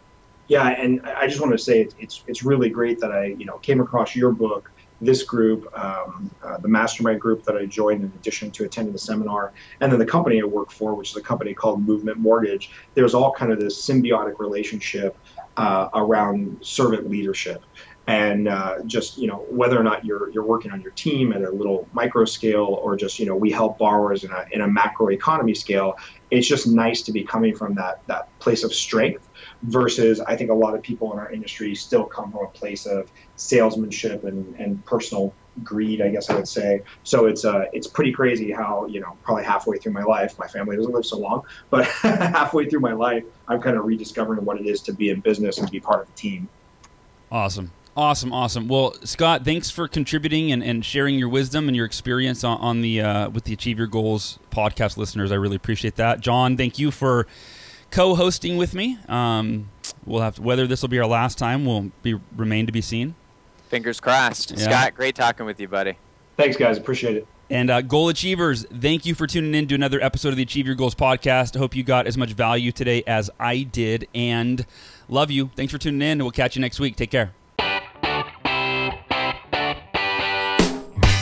Yeah, 0.48 0.66
and 0.68 1.02
I 1.02 1.26
just 1.26 1.40
want 1.40 1.52
to 1.52 1.58
say 1.58 1.82
it's 1.82 1.94
it's, 1.98 2.24
it's 2.26 2.42
really 2.42 2.70
great 2.70 3.00
that 3.00 3.12
I 3.12 3.26
you 3.26 3.44
know 3.44 3.58
came 3.58 3.80
across 3.80 4.16
your 4.16 4.32
book 4.32 4.70
this 5.00 5.22
group, 5.22 5.66
um, 5.78 6.30
uh, 6.42 6.58
the 6.58 6.68
mastermind 6.68 7.20
group 7.20 7.44
that 7.44 7.56
I 7.56 7.66
joined 7.66 8.02
in 8.02 8.12
addition 8.18 8.50
to 8.52 8.64
attending 8.64 8.92
the 8.92 8.98
seminar, 8.98 9.52
and 9.80 9.92
then 9.92 9.98
the 9.98 10.06
company 10.06 10.40
I 10.40 10.44
work 10.44 10.70
for, 10.70 10.94
which 10.94 11.10
is 11.10 11.16
a 11.16 11.22
company 11.22 11.54
called 11.54 11.86
Movement 11.86 12.18
Mortgage, 12.18 12.70
there's 12.94 13.14
all 13.14 13.32
kind 13.32 13.52
of 13.52 13.60
this 13.60 13.80
symbiotic 13.80 14.38
relationship 14.38 15.16
uh, 15.56 15.88
around 15.94 16.58
servant 16.60 17.08
leadership. 17.10 17.62
And 18.06 18.48
uh, 18.48 18.76
just 18.86 19.18
you 19.18 19.26
know 19.26 19.44
whether 19.50 19.78
or 19.78 19.82
not 19.82 20.02
you're 20.02 20.30
you're 20.30 20.46
working 20.46 20.70
on 20.70 20.80
your 20.80 20.92
team 20.92 21.30
at 21.34 21.42
a 21.42 21.50
little 21.50 21.86
micro 21.92 22.24
scale 22.24 22.80
or 22.82 22.96
just 22.96 23.18
you 23.18 23.26
know 23.26 23.36
we 23.36 23.50
help 23.50 23.76
borrowers 23.76 24.24
in 24.24 24.30
a 24.30 24.46
in 24.50 24.62
a 24.62 24.66
macro 24.66 25.10
economy 25.10 25.52
scale, 25.52 25.98
it's 26.30 26.48
just 26.48 26.66
nice 26.66 27.02
to 27.02 27.12
be 27.12 27.22
coming 27.22 27.54
from 27.54 27.74
that 27.74 28.00
that 28.06 28.30
place 28.38 28.64
of 28.64 28.72
strength 28.72 29.28
versus 29.64 30.20
I 30.20 30.36
think 30.36 30.50
a 30.50 30.54
lot 30.54 30.74
of 30.74 30.82
people 30.82 31.12
in 31.12 31.18
our 31.18 31.30
industry 31.30 31.74
still 31.74 32.04
come 32.04 32.32
from 32.32 32.46
a 32.46 32.48
place 32.48 32.86
of 32.86 33.12
salesmanship 33.38 34.24
and, 34.24 34.54
and 34.56 34.84
personal 34.84 35.32
greed, 35.64 36.00
I 36.00 36.08
guess 36.08 36.30
I 36.30 36.34
would 36.34 36.48
say. 36.48 36.82
So 37.04 37.26
it's 37.26 37.44
uh, 37.44 37.64
it's 37.72 37.86
pretty 37.86 38.12
crazy 38.12 38.50
how 38.50 38.86
you 38.86 39.00
know 39.00 39.16
probably 39.22 39.44
halfway 39.44 39.78
through 39.78 39.92
my 39.92 40.02
life, 40.02 40.38
my 40.38 40.46
family 40.46 40.76
doesn't 40.76 40.92
live 40.92 41.06
so 41.06 41.18
long, 41.18 41.42
but 41.70 41.86
halfway 42.02 42.68
through 42.68 42.80
my 42.80 42.92
life, 42.92 43.24
I'm 43.48 43.60
kind 43.60 43.76
of 43.76 43.84
rediscovering 43.84 44.44
what 44.44 44.60
it 44.60 44.66
is 44.66 44.80
to 44.82 44.92
be 44.92 45.10
in 45.10 45.20
business 45.20 45.58
and 45.58 45.70
be 45.70 45.80
part 45.80 46.02
of 46.02 46.08
a 46.08 46.12
team. 46.12 46.48
Awesome. 47.30 47.72
Awesome, 47.96 48.32
awesome. 48.32 48.68
Well, 48.68 48.94
Scott, 49.02 49.44
thanks 49.44 49.70
for 49.70 49.88
contributing 49.88 50.52
and, 50.52 50.62
and 50.62 50.84
sharing 50.84 51.18
your 51.18 51.28
wisdom 51.28 51.66
and 51.66 51.76
your 51.76 51.84
experience 51.84 52.44
on, 52.44 52.60
on 52.60 52.80
the 52.80 53.00
uh, 53.00 53.28
with 53.30 53.42
the 53.42 53.52
Achieve 53.52 53.76
Your 53.76 53.88
Goals 53.88 54.38
podcast 54.52 54.96
listeners. 54.96 55.32
I 55.32 55.34
really 55.34 55.56
appreciate 55.56 55.96
that. 55.96 56.20
Jon, 56.20 56.56
thank 56.56 56.78
you 56.78 56.92
for 56.92 57.26
co-hosting 57.90 58.56
with 58.56 58.72
me. 58.72 58.98
Um, 59.08 59.70
we'll 60.06 60.22
have 60.22 60.36
to, 60.36 60.42
whether 60.42 60.68
this 60.68 60.80
will 60.80 60.88
be 60.88 61.00
our 61.00 61.08
last 61.08 61.38
time 61.38 61.66
will 61.66 61.90
be 62.02 62.14
remain 62.36 62.66
to 62.66 62.72
be 62.72 62.80
seen. 62.80 63.16
Fingers 63.68 64.00
crossed. 64.00 64.50
Yeah. 64.52 64.64
Scott, 64.64 64.94
great 64.94 65.14
talking 65.14 65.46
with 65.46 65.60
you, 65.60 65.68
buddy. 65.68 65.96
Thanks, 66.36 66.56
guys. 66.56 66.78
Appreciate 66.78 67.16
it. 67.16 67.26
And 67.50 67.70
uh, 67.70 67.80
goal 67.80 68.10
achievers, 68.10 68.66
thank 68.66 69.06
you 69.06 69.14
for 69.14 69.26
tuning 69.26 69.54
in 69.54 69.66
to 69.68 69.74
another 69.74 70.02
episode 70.02 70.28
of 70.30 70.36
the 70.36 70.42
Achieve 70.42 70.66
Your 70.66 70.74
Goals 70.74 70.94
podcast. 70.94 71.56
I 71.56 71.58
hope 71.58 71.74
you 71.74 71.82
got 71.82 72.06
as 72.06 72.18
much 72.18 72.32
value 72.32 72.72
today 72.72 73.02
as 73.06 73.30
I 73.40 73.62
did, 73.62 74.06
and 74.14 74.66
love 75.08 75.30
you. 75.30 75.50
Thanks 75.56 75.72
for 75.72 75.78
tuning 75.78 76.02
in. 76.02 76.18
We'll 76.18 76.30
catch 76.30 76.56
you 76.56 76.60
next 76.60 76.78
week. 76.78 76.96
Take 76.96 77.10
care. 77.10 77.32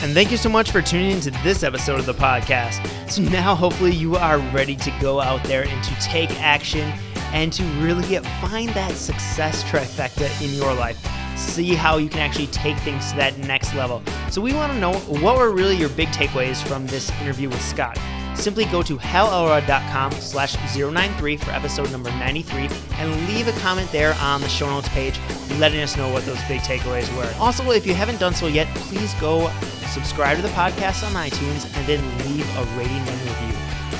And 0.03 0.13
thank 0.13 0.31
you 0.31 0.37
so 0.37 0.49
much 0.49 0.71
for 0.71 0.81
tuning 0.81 1.11
into 1.11 1.31
this 1.43 1.63
episode 1.63 1.99
of 1.99 2.05
the 2.05 2.13
podcast. 2.13 3.09
So 3.09 3.21
now, 3.21 3.55
hopefully, 3.55 3.93
you 3.93 4.17
are 4.17 4.39
ready 4.53 4.75
to 4.75 4.91
go 4.99 5.21
out 5.21 5.43
there 5.45 5.63
and 5.63 5.83
to 5.83 5.95
take 5.95 6.29
action 6.41 6.93
and 7.33 7.51
to 7.53 7.63
really 7.81 8.17
find 8.41 8.69
that 8.69 8.91
success 8.91 9.63
trifecta 9.63 10.29
in 10.41 10.53
your 10.53 10.73
life. 10.73 10.97
See 11.37 11.75
how 11.75 11.97
you 11.97 12.09
can 12.09 12.19
actually 12.19 12.47
take 12.47 12.77
things 12.79 13.11
to 13.11 13.17
that 13.17 13.37
next 13.37 13.73
level. 13.75 14.01
So, 14.29 14.41
we 14.41 14.53
want 14.53 14.73
to 14.73 14.79
know 14.79 14.93
what 15.21 15.37
were 15.37 15.51
really 15.51 15.77
your 15.77 15.89
big 15.89 16.09
takeaways 16.09 16.61
from 16.67 16.85
this 16.87 17.11
interview 17.21 17.49
with 17.49 17.61
Scott 17.61 17.97
simply 18.37 18.65
go 18.65 18.83
to 18.83 18.97
halelrod.com 18.97 20.11
slash 20.13 20.55
093 20.75 21.37
for 21.37 21.51
episode 21.51 21.91
number 21.91 22.09
93 22.11 22.69
and 22.93 23.27
leave 23.27 23.47
a 23.47 23.59
comment 23.59 23.91
there 23.91 24.13
on 24.21 24.41
the 24.41 24.47
show 24.47 24.69
notes 24.69 24.87
page 24.89 25.19
letting 25.59 25.81
us 25.81 25.97
know 25.97 26.11
what 26.11 26.23
those 26.25 26.41
big 26.47 26.61
takeaways 26.61 27.13
were. 27.17 27.31
Also, 27.39 27.69
if 27.71 27.85
you 27.85 27.93
haven't 27.93 28.19
done 28.19 28.33
so 28.33 28.47
yet, 28.47 28.67
please 28.75 29.13
go 29.15 29.51
subscribe 29.89 30.35
to 30.35 30.43
the 30.43 30.49
podcast 30.49 31.05
on 31.05 31.13
iTunes 31.13 31.65
and 31.77 31.87
then 31.87 32.01
leave 32.27 32.47
a 32.57 32.63
rating 32.77 32.97
and 32.97 33.21
review. 33.21 33.56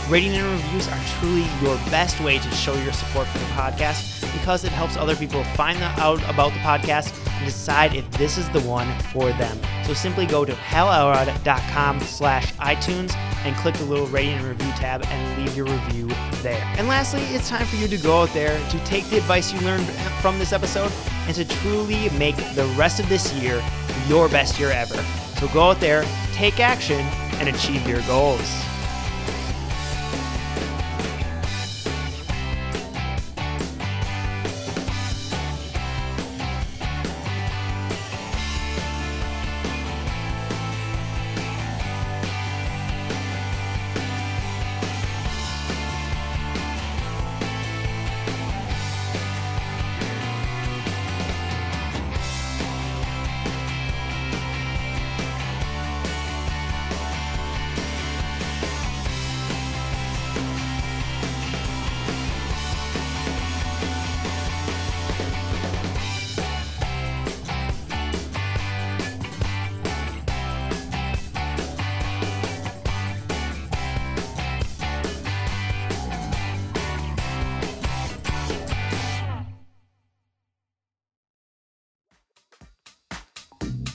Rating 0.09 0.35
and 0.35 0.49
reviews 0.49 0.87
are 0.87 0.99
truly 1.19 1.45
your 1.61 1.75
best 1.91 2.21
way 2.21 2.39
to 2.39 2.51
show 2.51 2.73
your 2.75 2.93
support 2.93 3.27
for 3.27 3.39
the 3.39 3.45
podcast 3.47 4.21
because 4.31 4.63
it 4.63 4.71
helps 4.71 4.95
other 4.95 5.17
people 5.17 5.43
find 5.43 5.77
out 5.81 6.19
about 6.29 6.53
the 6.53 6.59
podcast 6.59 7.13
and 7.35 7.45
decide 7.45 7.93
if 7.93 8.09
this 8.11 8.37
is 8.37 8.49
the 8.51 8.61
one 8.61 8.87
for 9.11 9.33
them. 9.33 9.59
So 9.83 9.93
simply 9.93 10.25
go 10.25 10.45
to 10.45 10.53
halelrod.com 10.53 11.99
slash 11.99 12.53
iTunes 12.53 13.13
and 13.43 13.53
click 13.57 13.75
the 13.75 13.83
little 13.83 14.07
rating 14.07 14.35
and 14.35 14.45
review 14.45 14.71
tab 14.77 15.03
and 15.07 15.43
leave 15.43 15.57
your 15.57 15.65
review 15.65 16.07
there. 16.41 16.63
And 16.77 16.87
lastly, 16.87 17.21
it's 17.23 17.49
time 17.49 17.65
for 17.65 17.75
you 17.75 17.89
to 17.89 17.97
go 17.97 18.21
out 18.21 18.29
there 18.29 18.57
to 18.69 18.79
take 18.85 19.03
the 19.09 19.17
advice 19.17 19.51
you 19.51 19.59
learned 19.59 19.87
from 20.21 20.39
this 20.39 20.53
episode 20.53 20.91
and 21.25 21.35
to 21.35 21.43
truly 21.59 22.09
make 22.11 22.37
the 22.55 22.73
rest 22.77 23.01
of 23.01 23.09
this 23.09 23.33
year 23.33 23.61
your 24.07 24.29
best 24.29 24.57
year 24.57 24.71
ever. 24.71 25.03
So 25.37 25.49
go 25.49 25.63
out 25.63 25.81
there, 25.81 26.05
take 26.31 26.61
action, 26.61 27.01
and 27.39 27.49
achieve 27.49 27.85
your 27.85 28.01
goals. 28.03 28.49